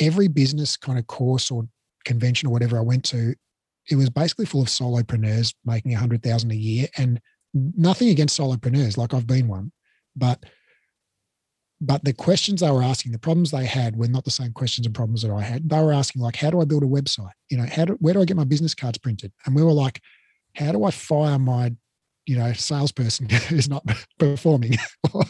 [0.00, 1.68] every business kind of course or
[2.06, 3.34] convention or whatever I went to,
[3.90, 7.20] it was basically full of solopreneurs making a hundred thousand a year and
[7.52, 8.96] nothing against solopreneurs.
[8.96, 9.72] Like I've been one,
[10.16, 10.42] but
[11.84, 14.86] but the questions they were asking, the problems they had were not the same questions
[14.86, 15.68] and problems that I had.
[15.68, 17.32] They were asking like, how do I build a website?
[17.50, 19.32] You know, how do, where do I get my business cards printed?
[19.44, 20.00] And we were like,
[20.56, 21.74] how do I fire my,
[22.24, 23.84] you know, salesperson who's not
[24.18, 24.76] performing
[25.12, 25.24] or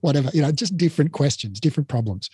[0.00, 2.28] whatever, you know, just different questions, different problems.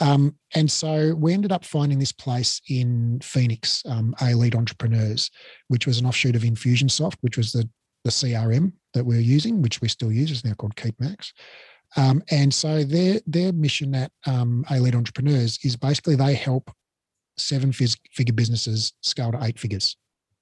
[0.00, 5.30] Um, and so we ended up finding this place in Phoenix, um, Elite Entrepreneurs,
[5.68, 7.68] which was an offshoot of Infusionsoft, which was the,
[8.04, 10.30] the CRM that we are using, which we still use.
[10.32, 11.32] It's now called Keap Max.
[11.96, 16.70] Um, and so their their mission at um, Elite Entrepreneurs is basically they help
[17.36, 19.96] seven figure businesses scale to eight figures.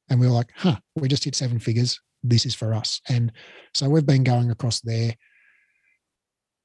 [0.09, 2.01] And we were like, huh, we just hit seven figures.
[2.23, 3.01] This is for us.
[3.09, 3.33] And
[3.75, 5.15] so we've been going across there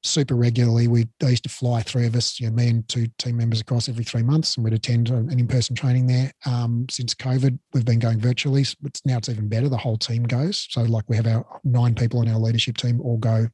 [0.03, 0.87] super regularly.
[0.87, 3.61] We they used to fly three of us, you know, me and two team members
[3.61, 6.31] across every three months, and we'd attend an in-person training there.
[6.45, 8.65] Um, since COVID, we've been going virtually.
[8.81, 9.69] But now it's even better.
[9.69, 10.67] The whole team goes.
[10.69, 13.47] So like we have our nine people on our leadership team all go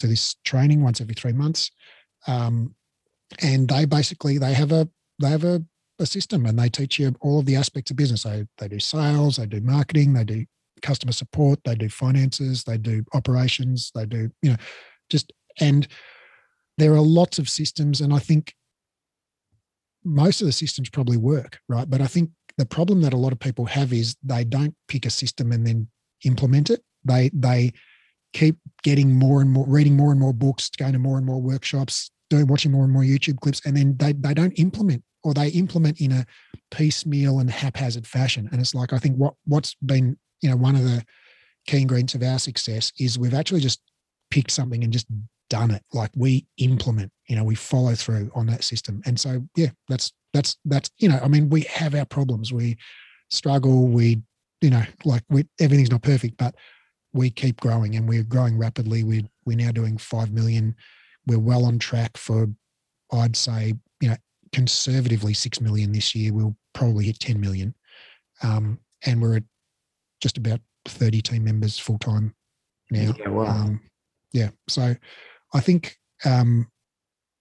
[0.00, 1.70] to this training once every three months.
[2.26, 2.74] Um,
[3.40, 4.88] and they basically they have a
[5.20, 5.62] they have a,
[5.98, 8.24] a system and they teach you all of the aspects of business.
[8.24, 10.44] They they do sales, they do marketing, they do
[10.82, 14.56] customer support, they do finances, they do operations, they do, you know,
[15.08, 15.86] just and
[16.78, 18.54] there are lots of systems, and I think
[20.02, 21.88] most of the systems probably work, right?
[21.88, 25.04] But I think the problem that a lot of people have is they don't pick
[25.04, 25.88] a system and then
[26.24, 26.82] implement it.
[27.04, 27.72] They they
[28.32, 31.40] keep getting more and more, reading more and more books, going to more and more
[31.40, 35.34] workshops, doing watching more and more YouTube clips, and then they they don't implement or
[35.34, 36.26] they implement in a
[36.70, 38.48] piecemeal and haphazard fashion.
[38.52, 41.04] And it's like I think what what's been you know one of the
[41.66, 43.80] key ingredients of our success is we've actually just
[44.30, 45.06] picked something and just
[45.50, 45.82] done it.
[45.92, 49.02] Like we implement, you know, we follow through on that system.
[49.04, 52.52] And so yeah, that's that's that's you know, I mean, we have our problems.
[52.52, 52.78] We
[53.28, 53.88] struggle.
[53.88, 54.22] We
[54.60, 56.54] you know, like we everything's not perfect, but
[57.12, 59.02] we keep growing and we're growing rapidly.
[59.04, 60.74] We're we're now doing five million.
[61.26, 62.48] We're well on track for,
[63.12, 64.16] I'd say, you know,
[64.52, 66.32] conservatively six million this year.
[66.32, 67.74] We'll probably hit ten million,
[68.42, 69.44] um, and we're at
[70.20, 72.34] just about thirty team members full time
[72.90, 73.12] now.
[73.18, 73.46] Yeah, wow.
[73.46, 73.80] Um,
[74.32, 74.94] yeah, so
[75.52, 76.68] I think um,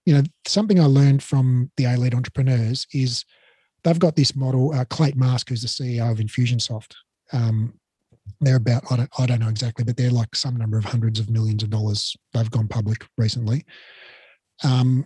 [0.05, 3.23] you know something I learned from the Elite entrepreneurs is
[3.83, 4.73] they've got this model.
[4.73, 6.93] Uh, Clate Mask, who's the CEO of Infusionsoft,
[7.33, 7.73] um,
[8.41, 11.19] they're about I don't, I don't know exactly, but they're like some number of hundreds
[11.19, 12.15] of millions of dollars.
[12.33, 13.65] They've gone public recently,
[14.63, 15.05] um,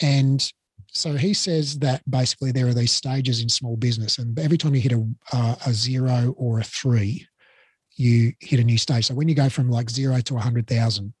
[0.00, 0.50] and
[0.88, 4.74] so he says that basically there are these stages in small business, and every time
[4.74, 7.26] you hit a, uh, a zero or a three,
[7.96, 9.06] you hit a new stage.
[9.06, 11.14] So when you go from like zero to a hundred thousand,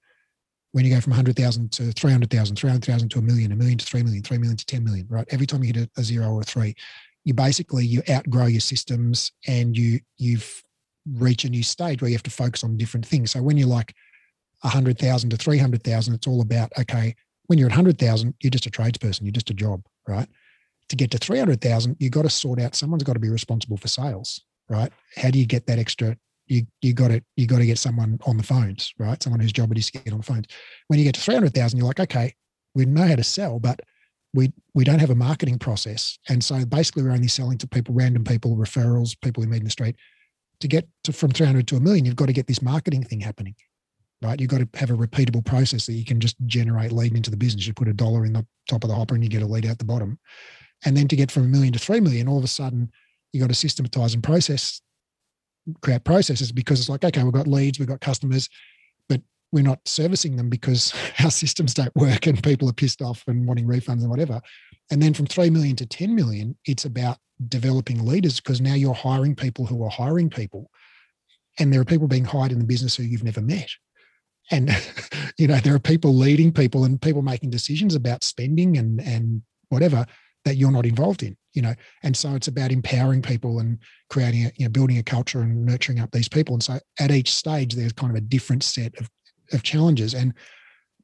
[0.74, 4.02] when you go from 100,000 to 300,000, 300,000 to a million, a million to 3
[4.02, 5.24] million, 3 million to 10 million, right?
[5.30, 6.74] Every time you hit a, a, zero or a three,
[7.22, 10.64] you basically, you outgrow your systems and you, you've
[11.12, 13.32] reach a new stage where you have to focus on different things.
[13.32, 13.94] So when you're like
[14.62, 17.14] 100,000 to 300,000, it's all about, okay,
[17.46, 20.28] when you're at 100,000, you're just a tradesperson, you're just a job, right?
[20.88, 23.88] To get to 300,000, you've got to sort out, someone's got to be responsible for
[23.88, 24.90] sales, right?
[25.16, 26.16] How do you get that extra?
[26.46, 29.22] You, you got to, you got to get someone on the phones, right?
[29.22, 30.46] Someone whose job it is to get on the phones.
[30.88, 32.34] When you get to 300,000, you're like, okay,
[32.74, 33.80] we know how to sell, but
[34.34, 36.18] we we don't have a marketing process.
[36.28, 39.64] And so basically we're only selling to people, random people, referrals, people we meet in
[39.64, 39.94] the street
[40.64, 43.20] to get to from 300 to a million, you've got to get this marketing thing
[43.20, 43.54] happening,
[44.22, 44.40] right?
[44.40, 47.36] You've got to have a repeatable process that you can just generate lead into the
[47.36, 47.66] business.
[47.66, 49.66] You put a dollar in the top of the hopper and you get a lead
[49.66, 50.18] out the bottom.
[50.86, 52.90] And then to get from a million to three million, all of a sudden
[53.30, 54.80] you got to systematize and process,
[55.82, 58.48] create processes because it's like, okay, we've got leads, we've got customers,
[59.54, 60.92] we're not servicing them because
[61.22, 64.40] our systems don't work and people are pissed off and wanting refunds and whatever.
[64.90, 68.92] And then from 3 million to 10 million, it's about developing leaders because now you're
[68.92, 70.70] hiring people who are hiring people.
[71.58, 73.70] And there are people being hired in the business who you've never met.
[74.50, 74.70] And,
[75.38, 79.42] you know, there are people leading people and people making decisions about spending and, and
[79.68, 80.04] whatever
[80.44, 81.74] that you're not involved in, you know.
[82.02, 83.78] And so it's about empowering people and
[84.10, 86.54] creating, a, you know, building a culture and nurturing up these people.
[86.54, 89.08] And so at each stage, there's kind of a different set of,
[89.52, 90.14] of challenges.
[90.14, 90.34] And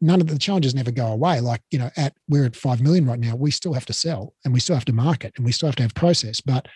[0.00, 1.40] none of the challenges never go away.
[1.40, 4.34] Like, you know, at we're at 5 million right now, we still have to sell
[4.44, 6.66] and we still have to market and we still have to have process, but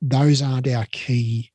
[0.00, 1.50] those aren't our key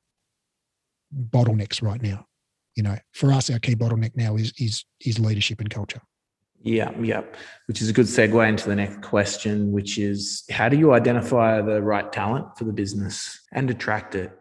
[1.30, 2.28] bottlenecks right now.
[2.76, 6.02] You know, for us, our key bottleneck now is is is leadership and culture.
[6.62, 7.22] Yeah, yeah,
[7.68, 11.62] which is a good segue into the next question, which is how do you identify
[11.62, 14.32] the right talent for the business and attract it?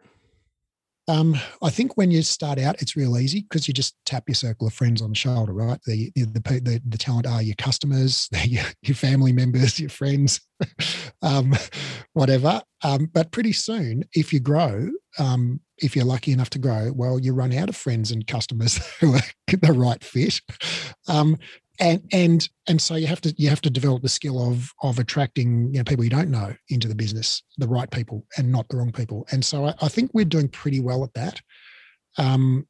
[1.06, 4.34] Um, I think when you start out, it's real easy because you just tap your
[4.34, 5.78] circle of friends on the shoulder, right?
[5.84, 10.40] The the the, the talent are your customers, your, your family members, your friends,
[11.22, 11.54] um,
[12.14, 12.62] whatever.
[12.82, 14.88] Um, but pretty soon, if you grow,
[15.18, 18.78] um, if you're lucky enough to grow, well, you run out of friends and customers
[19.00, 20.40] who are the right fit.
[21.80, 24.98] And and and so you have to you have to develop the skill of of
[24.98, 28.68] attracting you know people you don't know into the business the right people and not
[28.68, 29.26] the wrong people.
[29.32, 31.40] And so i, I think we're doing pretty well at that.
[32.16, 32.68] Um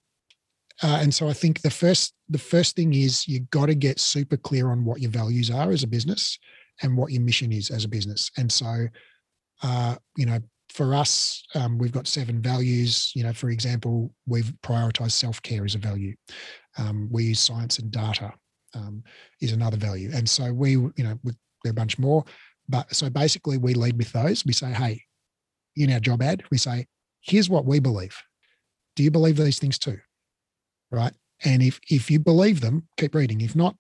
[0.83, 4.01] uh, and so i think the first the first thing is you got to get
[4.01, 6.39] super clear on what your values are as a business
[6.83, 8.31] and what your mission is as a business.
[8.39, 8.89] And so
[9.63, 10.39] uh you know
[10.71, 13.13] for us um, we've got seven values.
[13.15, 16.15] You know for example we've prioritized self-care as a value.
[16.79, 18.33] Um, we use science and data
[18.75, 19.03] um,
[19.41, 20.11] is another value.
[20.13, 22.25] And so we, you know, we, there are a bunch more,
[22.69, 24.45] but so basically we lead with those.
[24.45, 25.03] We say, hey,
[25.77, 26.87] in our job ad, we say,
[27.21, 28.17] here's what we believe.
[28.97, 29.99] Do you believe these things too?
[30.91, 31.13] Right.
[31.45, 33.41] And if if you believe them, keep reading.
[33.41, 33.77] If not,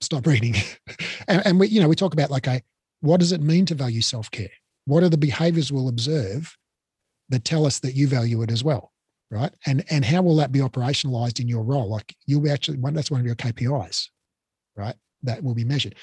[0.00, 0.54] stop reading.
[1.28, 2.62] and, and we, you know, we talk about like a
[3.00, 4.50] what does it mean to value self-care?
[4.86, 6.56] What are the behaviors we'll observe
[7.30, 8.92] that tell us that you value it as well?
[9.30, 9.52] Right.
[9.66, 11.88] And and how will that be operationalized in your role?
[11.88, 14.08] Like you'll actually that's one of your KPIs
[14.76, 14.94] right?
[15.22, 15.94] That will be measured.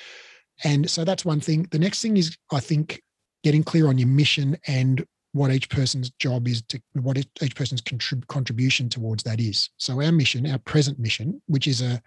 [0.63, 1.67] And so that's one thing.
[1.71, 3.01] The next thing is, I think,
[3.43, 5.03] getting clear on your mission and
[5.33, 9.69] what each person's job is to what each person's contrib- contribution towards that is.
[9.77, 12.01] So our mission, our present mission, which is a,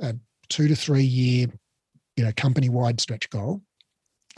[0.00, 0.16] a
[0.48, 1.46] two to three year,
[2.16, 3.62] you know, company wide stretch goal,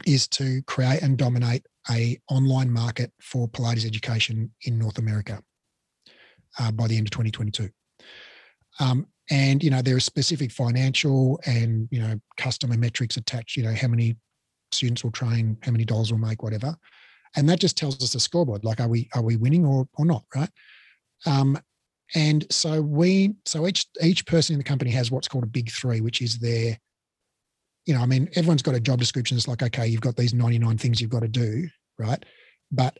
[0.07, 5.43] is to create and dominate a online market for Pilates education in North America
[6.59, 7.70] uh, by the end of 2022.
[8.78, 13.62] Um, and you know there are specific financial and you know customer metrics attached you
[13.62, 14.16] know how many
[14.72, 16.77] students will train how many dollars will make whatever.
[17.37, 20.05] And that just tells us a scoreboard like are we are we winning or or
[20.05, 20.51] not right?
[21.24, 21.59] Um
[22.14, 25.70] and so we so each each person in the company has what's called a big
[25.70, 26.79] three which is their
[27.85, 30.33] you know i mean everyone's got a job description it's like okay you've got these
[30.33, 31.66] 99 things you've got to do
[31.99, 32.24] right?
[32.70, 32.99] But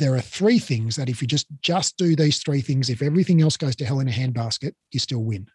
[0.00, 3.42] there are three things that if you just just do these three things, if everything
[3.42, 5.46] else goes to hell in a handbasket, you still win.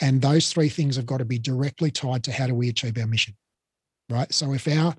[0.00, 2.96] And those three things have got to be directly tied to how do we achieve
[2.96, 3.36] our mission,
[4.08, 4.32] right?
[4.32, 4.94] So if our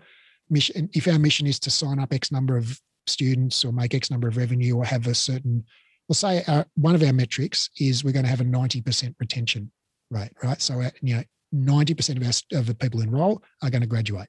[0.49, 2.77] mission, if our mission is to sign up X number of
[3.07, 5.63] students or make X number of revenue or have a certain,
[6.09, 9.71] we'll say our, one of our metrics is we're going to have a 90% retention
[10.09, 10.61] rate, right?
[10.61, 11.23] So, our, you know,
[11.55, 14.27] 90% of our of the people enroll are going to graduate.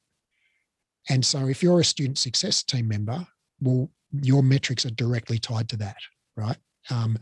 [1.08, 3.26] And so if you're a student success team member,
[3.60, 5.96] well, your metrics are directly tied to that,
[6.36, 6.56] right?
[6.90, 7.18] Um,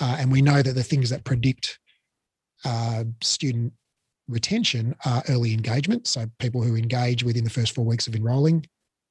[0.00, 1.78] uh, and we know that the things that predict
[2.64, 3.72] uh, student
[4.28, 6.06] retention are early engagement.
[6.06, 8.64] So people who engage within the first four weeks of enrolling,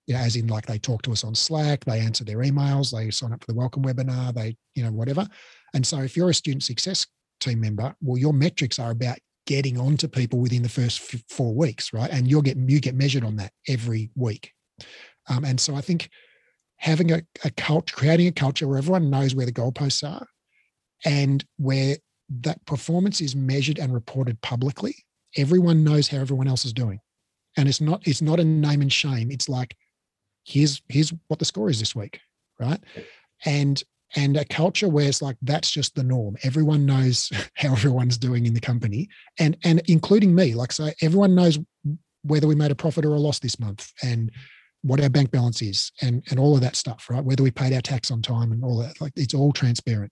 [0.06, 2.96] you know, as in like they talk to us on Slack, they answer their emails,
[2.96, 5.28] they sign up for the welcome webinar, they, you know, whatever.
[5.74, 7.06] And so if you're a student success
[7.40, 11.00] team member, well, your metrics are about getting onto people within the first
[11.30, 12.10] four weeks, right?
[12.12, 14.52] And you'll get you get measured on that every week.
[15.30, 16.10] Um, and so I think
[16.78, 20.28] having a, a culture, creating a culture where everyone knows where the goalposts are
[21.06, 21.98] and where
[22.30, 24.96] that performance is measured and reported publicly.
[25.36, 27.00] Everyone knows how everyone else is doing.
[27.58, 29.32] And it's not, it's not a name and shame.
[29.32, 29.76] It's like,
[30.46, 32.20] here's, here's what the score is this week.
[32.60, 32.80] Right.
[33.46, 33.82] And
[34.16, 38.46] and a culture where it's like that's just the norm everyone knows how everyone's doing
[38.46, 41.60] in the company and and including me like so everyone knows
[42.24, 44.32] whether we made a profit or a loss this month and
[44.84, 47.24] what our bank balance is and and all of that stuff right?
[47.24, 50.12] Whether we paid our tax on time and all that like it's all transparent.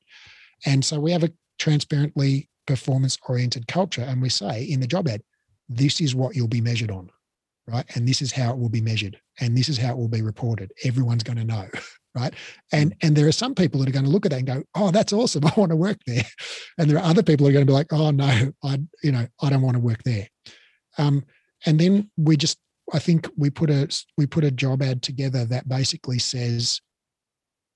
[0.65, 5.07] And so we have a transparently performance oriented culture and we say in the job
[5.07, 5.21] ad
[5.69, 7.09] this is what you'll be measured on
[7.67, 7.85] right?
[7.95, 10.21] And this is how it will be measured and this is how it will be
[10.21, 10.71] reported.
[10.83, 11.67] Everyone's going to know
[12.15, 12.33] right?
[12.71, 14.63] And and there are some people that are going to look at that and go
[14.75, 16.25] oh that's awesome i want to work there.
[16.77, 19.11] And there are other people who are going to be like oh no i you
[19.11, 20.27] know i don't want to work there.
[20.97, 21.25] Um,
[21.65, 22.57] and then we just
[22.93, 26.81] I think we put a we put a job ad together that basically says,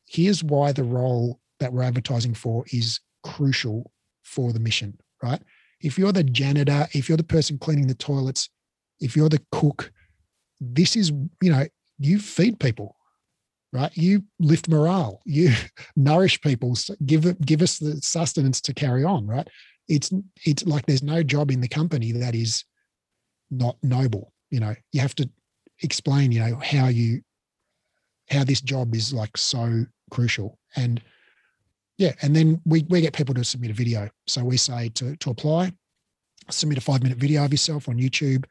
[0.06, 3.92] here's why the role that we're advertising for is crucial
[4.24, 5.42] for the mission, right?
[5.82, 8.50] If you're the janitor, if you're the person cleaning the toilets,
[9.00, 9.92] if you're the cook,
[10.60, 11.66] this is, you know,
[11.98, 12.96] you feed people,
[13.74, 13.96] right?
[13.96, 15.54] You lift morale, you
[15.96, 19.48] nourish people, give give us the sustenance to carry on, right?
[19.88, 20.12] It's
[20.46, 22.64] it's like there's no job in the company that is
[23.50, 25.30] not noble you know you have to
[25.82, 27.22] explain you know how you
[28.30, 31.02] how this job is like so crucial and
[31.98, 35.16] yeah and then we, we get people to submit a video so we say to,
[35.18, 35.72] to apply
[36.50, 38.46] submit a five minute video of yourself on youtube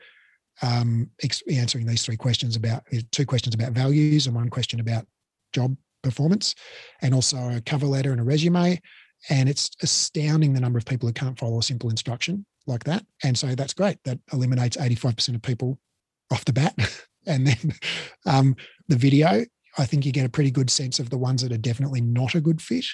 [0.63, 1.09] um,
[1.51, 2.83] answering these three questions about
[3.13, 5.07] two questions about values and one question about
[5.53, 6.55] job performance,
[7.03, 8.81] and also a cover letter and a resume.
[9.31, 13.05] And it's astounding the number of people who can't follow a simple instruction like that.
[13.25, 13.99] And so that's great.
[14.05, 15.79] That eliminates 85% of people
[16.31, 16.75] off the bat.
[17.27, 17.75] and then
[18.27, 18.57] um,
[18.89, 19.45] the video,
[19.77, 22.35] I think you get a pretty good sense of the ones that are definitely not
[22.35, 22.87] a good fit.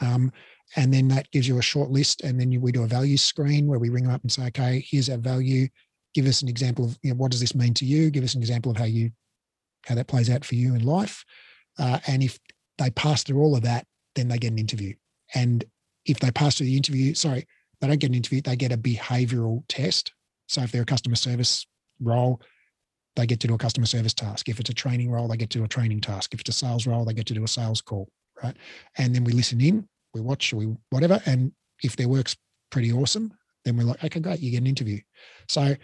[0.00, 0.32] Um,
[0.76, 2.22] and then that gives you a short list.
[2.22, 4.46] And then you, we do a value screen where we ring them up and say,
[4.46, 5.68] okay, here's our value.
[6.14, 8.10] Give us an example of you know, what does this mean to you?
[8.10, 9.10] Give us an example of how you
[9.86, 11.24] how that plays out for you in life.
[11.78, 12.38] Uh, and if
[12.78, 14.94] they pass through all of that, then they get an interview.
[15.34, 15.64] And
[16.06, 17.46] if they pass through the interview, sorry,
[17.80, 20.12] they don't get an interview, they get a behavioral test.
[20.46, 21.66] So if they're a customer service
[22.00, 22.40] role,
[23.16, 24.48] they get to do a customer service task.
[24.48, 26.34] If it's a training role, they get to do a training task.
[26.34, 28.08] If it's a sales role, they get to do a sales call,
[28.42, 28.56] right?
[28.98, 31.20] And then we listen in we watch, we whatever.
[31.26, 31.52] And
[31.82, 32.36] if their work's
[32.70, 33.32] pretty awesome,
[33.64, 35.00] then we're like, okay, great, you get an interview.
[35.48, 35.74] So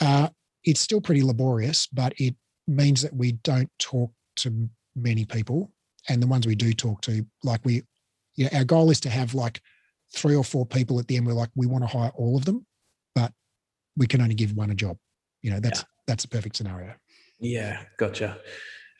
[0.00, 0.28] uh,
[0.64, 2.34] it's still pretty laborious, but it
[2.66, 5.70] means that we don't talk to many people.
[6.08, 7.82] And the ones we do talk to, like we,
[8.34, 9.60] you know, our goal is to have like
[10.14, 11.26] three or four people at the end.
[11.26, 12.66] We're like, we want to hire all of them,
[13.14, 13.32] but
[13.96, 14.98] we can only give one a job.
[15.42, 15.86] You know, that's yeah.
[16.06, 16.94] That's a perfect scenario.
[17.40, 18.38] Yeah, gotcha.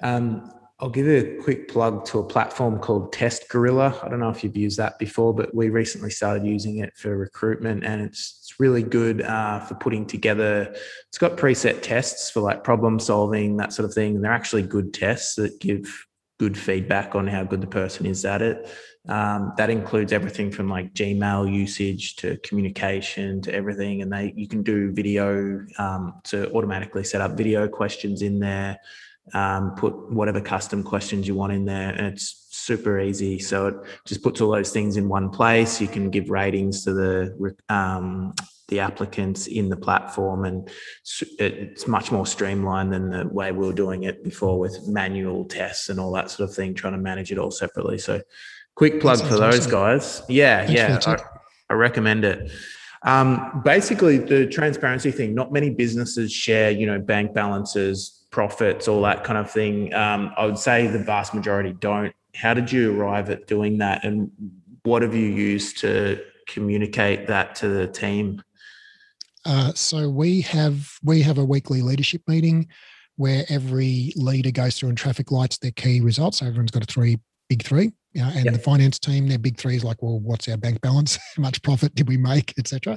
[0.03, 0.51] Um,
[0.81, 4.05] I'll give a quick plug to a platform called TestGorilla.
[4.05, 7.17] I don't know if you've used that before, but we recently started using it for
[7.17, 10.75] recruitment, and it's it's really good uh, for putting together.
[11.09, 14.17] It's got preset tests for like problem solving that sort of thing.
[14.17, 16.07] And they're actually good tests that give
[16.39, 18.68] good feedback on how good the person is at it.
[19.09, 24.49] Um, that includes everything from like Gmail usage to communication to everything, and they you
[24.49, 28.78] can do video um, to automatically set up video questions in there
[29.32, 33.74] um, put whatever custom questions you want in there and it's super easy so it
[34.05, 38.35] just puts all those things in one place you can give ratings to the um,
[38.69, 40.71] the applicants in the platform and
[41.39, 45.89] it's much more streamlined than the way we were doing it before with manual tests
[45.89, 48.21] and all that sort of thing trying to manage it all separately so
[48.75, 51.19] quick plug for those guys yeah yeah I,
[51.71, 52.51] I recommend it
[53.03, 59.01] um, basically the transparency thing not many businesses share you know bank balances profits, all
[59.03, 59.95] that kind of thing.
[59.95, 62.12] Um, I would say the vast majority don't.
[62.35, 64.33] How did you arrive at doing that, and
[64.83, 68.43] what have you used to communicate that to the team?
[69.45, 72.68] Uh, so we have we have a weekly leadership meeting
[73.16, 76.38] where every leader goes through and traffic lights their key results.
[76.38, 77.18] So everyone's got a three
[77.49, 77.92] big three.
[78.14, 78.55] Know, and yep.
[78.55, 81.18] the finance team, their big three is like, well, what's our bank balance?
[81.36, 82.97] How much profit did we make, etc.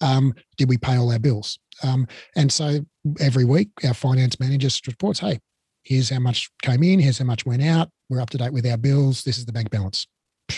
[0.00, 1.56] Um, did we pay all our bills?
[1.84, 2.84] Um, and so
[3.20, 5.38] every week, our finance manager reports, hey,
[5.84, 7.90] here's how much came in, here's how much went out.
[8.08, 9.22] We're up to date with our bills.
[9.22, 10.06] This is the bank balance.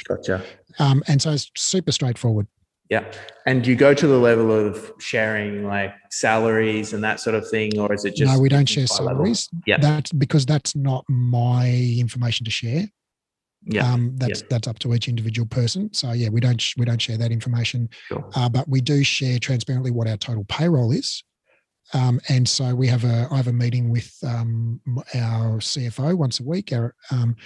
[0.07, 0.43] Gotcha.
[0.79, 2.47] Um, and so it's super straightforward.
[2.91, 3.13] Yeah.
[3.47, 7.49] And do you go to the level of sharing like salaries and that sort of
[7.49, 8.41] thing, or is it just no?
[8.41, 9.49] We don't share salaries.
[9.67, 11.69] Yeah, that's because that's not my
[11.99, 12.87] information to share.
[13.65, 15.93] Yeah, um, that's that's up to each individual person.
[15.93, 18.31] So yeah, we don't we don't share that information, sure.
[18.35, 21.23] uh, but we do share transparently what our total payroll is.
[21.95, 24.81] Um, and so we have a I have a meeting with um,
[25.15, 27.37] our CFO once a week, our, um,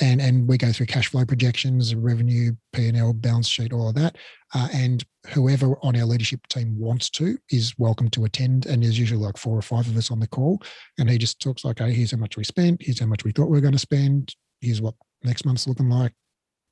[0.00, 3.88] and and we go through cash flow projections, revenue, P and L, balance sheet, all
[3.88, 4.16] of that.
[4.54, 8.66] Uh, and whoever on our leadership team wants to is welcome to attend.
[8.66, 10.60] And there's usually like four or five of us on the call,
[10.98, 12.82] and he just talks like, "Okay, here's how much we spent.
[12.82, 14.34] Here's how much we thought we are going to spend.
[14.60, 16.12] Here's what next month's looking like."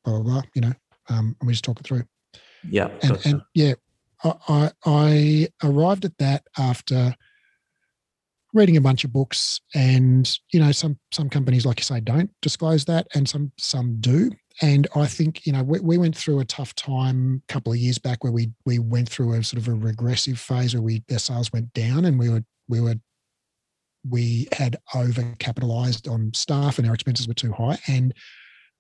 [0.05, 0.43] Blah blah blah.
[0.55, 0.73] You know,
[1.09, 2.05] um, and we just talk it through.
[2.69, 3.75] Yeah, and, and yeah,
[4.25, 7.15] I, I arrived at that after
[8.53, 12.31] reading a bunch of books and you know some some companies like you say don't
[12.43, 14.31] disclose that and some some do
[14.61, 17.79] and i think you know we, we went through a tough time a couple of
[17.79, 21.03] years back where we we went through a sort of a regressive phase where we
[21.11, 22.97] our sales went down and we were we were
[24.09, 28.13] we had over capitalized on staff and our expenses were too high and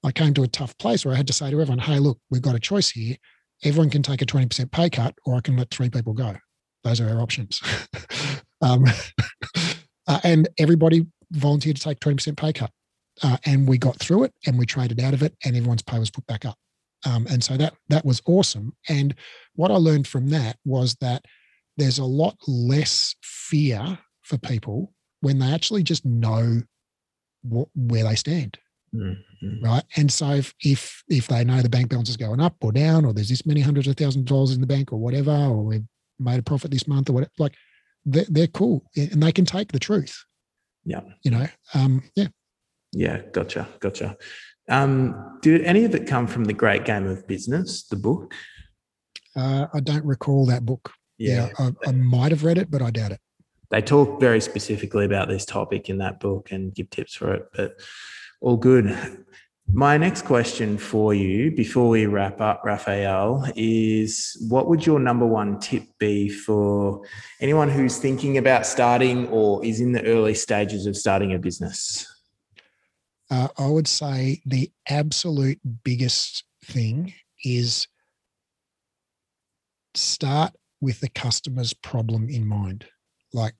[0.04, 2.18] i came to a tough place where i had to say to everyone hey look
[2.30, 3.16] we've got a choice here
[3.64, 6.34] everyone can take a 20% pay cut or I can let three people go.
[6.84, 7.60] Those are our options.
[8.62, 8.84] um,
[10.06, 12.70] uh, and everybody volunteered to take 20% pay cut.
[13.22, 15.98] Uh, and we got through it and we traded out of it and everyone's pay
[15.98, 16.56] was put back up.
[17.04, 18.74] Um, and so that that was awesome.
[18.88, 19.14] And
[19.54, 21.24] what I learned from that was that
[21.76, 26.62] there's a lot less fear for people when they actually just know
[27.42, 28.58] what, where they stand.
[28.94, 29.64] Mm-hmm.
[29.64, 29.82] Right.
[29.96, 33.04] And so if, if if they know the bank balance is going up or down,
[33.04, 35.64] or there's this many hundreds of thousands of dollars in the bank or whatever, or
[35.64, 35.84] we've
[36.18, 37.54] made a profit this month or whatever, like
[38.04, 40.24] they're, they're cool and they can take the truth.
[40.84, 41.00] Yeah.
[41.22, 42.28] You know, um, yeah.
[42.92, 44.16] Yeah, gotcha, gotcha.
[44.68, 48.34] Um, did any of it come from the Great Game of Business, the book?
[49.34, 50.92] Uh, I don't recall that book.
[51.18, 53.20] Yeah, yeah I, I, might have read it, but I doubt it.
[53.70, 57.48] They talk very specifically about this topic in that book and give tips for it.
[57.54, 57.80] But
[58.42, 58.86] All good.
[59.74, 65.24] My next question for you before we wrap up, Raphael, is what would your number
[65.24, 67.02] one tip be for
[67.40, 72.06] anyone who's thinking about starting or is in the early stages of starting a business?
[73.30, 77.88] Uh, I would say the absolute biggest thing is
[79.94, 82.84] start with the customer's problem in mind.
[83.32, 83.54] Like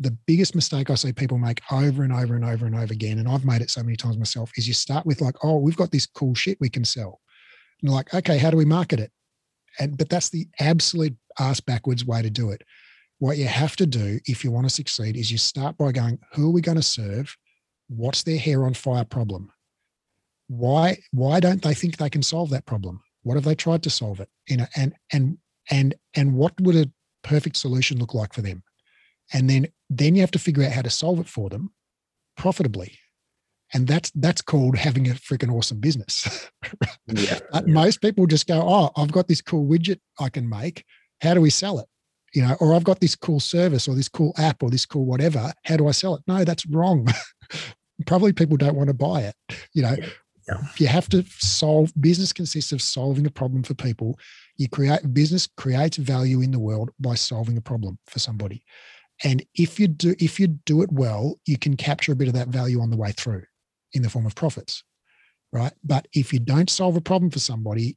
[0.00, 3.18] the biggest mistake I see people make over and over and over and over again,
[3.18, 5.76] and I've made it so many times myself, is you start with like, oh, we've
[5.76, 7.20] got this cool shit we can sell.
[7.82, 9.12] And like, okay, how do we market it?
[9.78, 12.62] And but that's the absolute ass backwards way to do it.
[13.18, 16.18] What you have to do if you want to succeed is you start by going,
[16.32, 17.36] who are we going to serve?
[17.88, 19.50] What's their hair on fire problem?
[20.46, 23.00] Why why don't they think they can solve that problem?
[23.22, 24.28] What have they tried to solve it?
[24.48, 25.38] You know, and and
[25.70, 26.90] and and what would a
[27.22, 28.62] perfect solution look like for them?
[29.32, 31.72] And then then you have to figure out how to solve it for them
[32.36, 32.98] profitably.
[33.74, 36.50] And that's that's called having a freaking awesome business.
[37.10, 37.60] Yeah, yeah.
[37.64, 40.84] most people just go oh i've got this cool widget i can make.
[41.22, 41.86] How do we sell it?
[42.34, 45.06] You know or i've got this cool service or this cool app or this cool
[45.06, 45.52] whatever.
[45.64, 46.22] How do i sell it?
[46.26, 47.08] No that's wrong.
[48.06, 49.34] Probably people don't want to buy it.
[49.72, 49.96] You know
[50.48, 50.62] yeah.
[50.76, 54.18] you have to solve business consists of solving a problem for people.
[54.58, 58.62] You create business creates value in the world by solving a problem for somebody
[59.24, 62.34] and if you do if you do it well, you can capture a bit of
[62.34, 63.42] that value on the way through
[63.92, 64.84] in the form of profits,
[65.52, 65.72] right?
[65.82, 67.96] But if you don't solve a problem for somebody,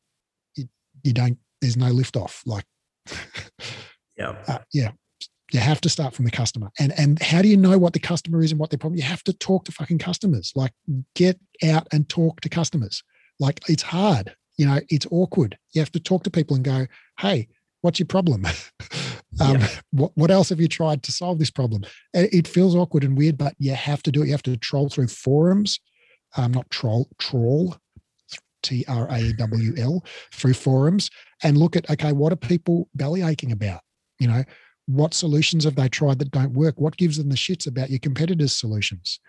[0.56, 0.66] you,
[1.04, 1.38] you don't.
[1.62, 2.42] There's no lift off.
[2.46, 2.66] Like,
[4.18, 4.92] yeah, uh, yeah.
[5.52, 6.72] You have to start from the customer.
[6.80, 8.98] And and how do you know what the customer is and what their problem?
[8.98, 10.52] You have to talk to fucking customers.
[10.56, 10.72] Like,
[11.16, 13.04] get out and talk to customers.
[13.40, 14.36] Like, it's hard.
[14.58, 15.58] You know, it's awkward.
[15.74, 16.88] You have to talk to people and go,
[17.20, 17.48] hey,
[17.82, 18.46] what's your problem?
[19.40, 19.68] um, yeah.
[19.92, 21.84] what, what else have you tried to solve this problem?
[22.14, 24.28] It feels awkward and weird, but you have to do it.
[24.28, 25.80] You have to troll through forums,
[26.38, 27.76] um, not troll, troll,
[28.64, 31.10] T R A W L, through forums
[31.44, 33.82] and look at, okay, what are people belly aching about?
[34.20, 34.44] You know,
[34.86, 36.80] what solutions have they tried that don't work?
[36.80, 39.20] What gives them the shits about your competitors' solutions?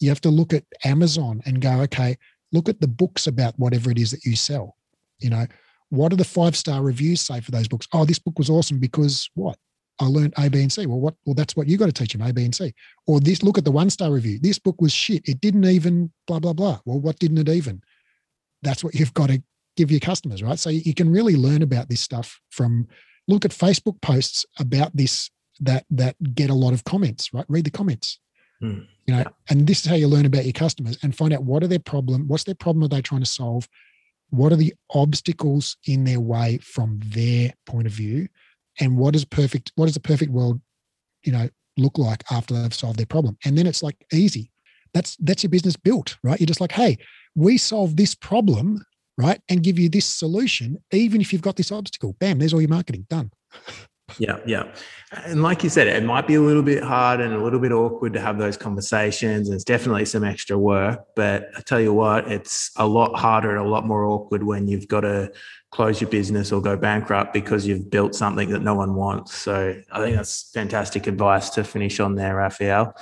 [0.00, 2.16] You have to look at Amazon and go, okay,
[2.52, 4.76] look at the books about whatever it is that you sell.
[5.20, 5.46] You know,
[5.92, 7.86] what do the five star reviews say for those books?
[7.92, 9.58] Oh, this book was awesome because what?
[10.00, 10.86] I learned A, B, and C.
[10.86, 11.14] Well, what?
[11.26, 12.72] Well, that's what you got to teach them A, B, and C.
[13.06, 13.42] Or this.
[13.42, 14.38] Look at the one star review.
[14.40, 15.28] This book was shit.
[15.28, 16.80] It didn't even blah blah blah.
[16.86, 17.82] Well, what didn't it even?
[18.62, 19.42] That's what you've got to
[19.76, 20.58] give your customers, right?
[20.58, 22.88] So you can really learn about this stuff from
[23.28, 25.30] look at Facebook posts about this
[25.60, 27.44] that that get a lot of comments, right?
[27.48, 28.18] Read the comments.
[28.62, 31.42] Mm, you know, and this is how you learn about your customers and find out
[31.42, 33.68] what are their problem, what's their problem are they trying to solve,
[34.32, 38.28] what are the obstacles in their way from their point of view?
[38.80, 40.60] And what is perfect what does a perfect world
[41.22, 43.36] you know look like after they've solved their problem?
[43.44, 44.50] And then it's like easy.
[44.94, 46.40] That's that's your business built right?
[46.40, 46.98] You're just like hey
[47.34, 48.84] we solve this problem
[49.18, 52.16] right and give you this solution even if you've got this obstacle.
[52.18, 53.30] Bam there's all your marketing done
[54.18, 54.74] yeah, yeah.
[55.26, 57.70] And like you said, it might be a little bit hard and a little bit
[57.70, 59.48] awkward to have those conversations.
[59.48, 61.04] And it's definitely some extra work.
[61.14, 64.68] But I tell you what, it's a lot harder and a lot more awkward when
[64.68, 65.30] you've got to
[65.70, 69.34] close your business or go bankrupt because you've built something that no one wants.
[69.34, 72.94] So I think that's fantastic advice to finish on there, Raphael.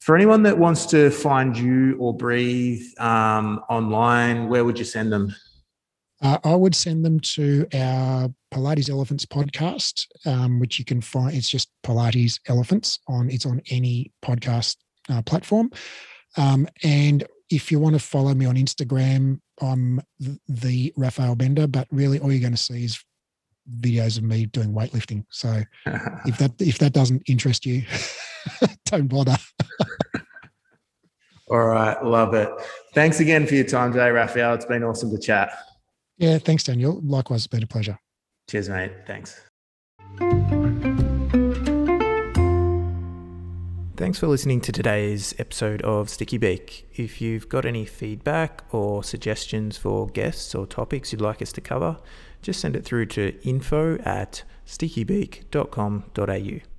[0.00, 5.12] For anyone that wants to find you or breathe um, online, where would you send
[5.12, 5.34] them?
[6.22, 11.34] Uh, I would send them to our Pilates Elephants podcast, um, which you can find.
[11.34, 13.30] It's just Pilates Elephants on.
[13.30, 14.76] It's on any podcast
[15.08, 15.70] uh, platform.
[16.36, 20.00] Um, and if you want to follow me on Instagram, I'm
[20.48, 21.66] the Raphael Bender.
[21.66, 23.02] But really, all you're going to see is
[23.78, 25.24] videos of me doing weightlifting.
[25.30, 25.62] So
[26.26, 27.82] if that if that doesn't interest you,
[28.86, 29.36] don't bother.
[31.50, 32.50] all right, love it.
[32.94, 34.54] Thanks again for your time today, Raphael.
[34.54, 35.50] It's been awesome to chat.
[36.20, 37.00] Yeah, thanks, Daniel.
[37.02, 37.98] Likewise, it's been a pleasure.
[38.50, 38.92] Cheers, mate.
[39.06, 39.40] Thanks.
[43.96, 46.90] Thanks for listening to today's episode of Sticky Beak.
[46.94, 51.62] If you've got any feedback or suggestions for guests or topics you'd like us to
[51.62, 51.96] cover,
[52.42, 56.69] just send it through to info at stickybeak.com.au.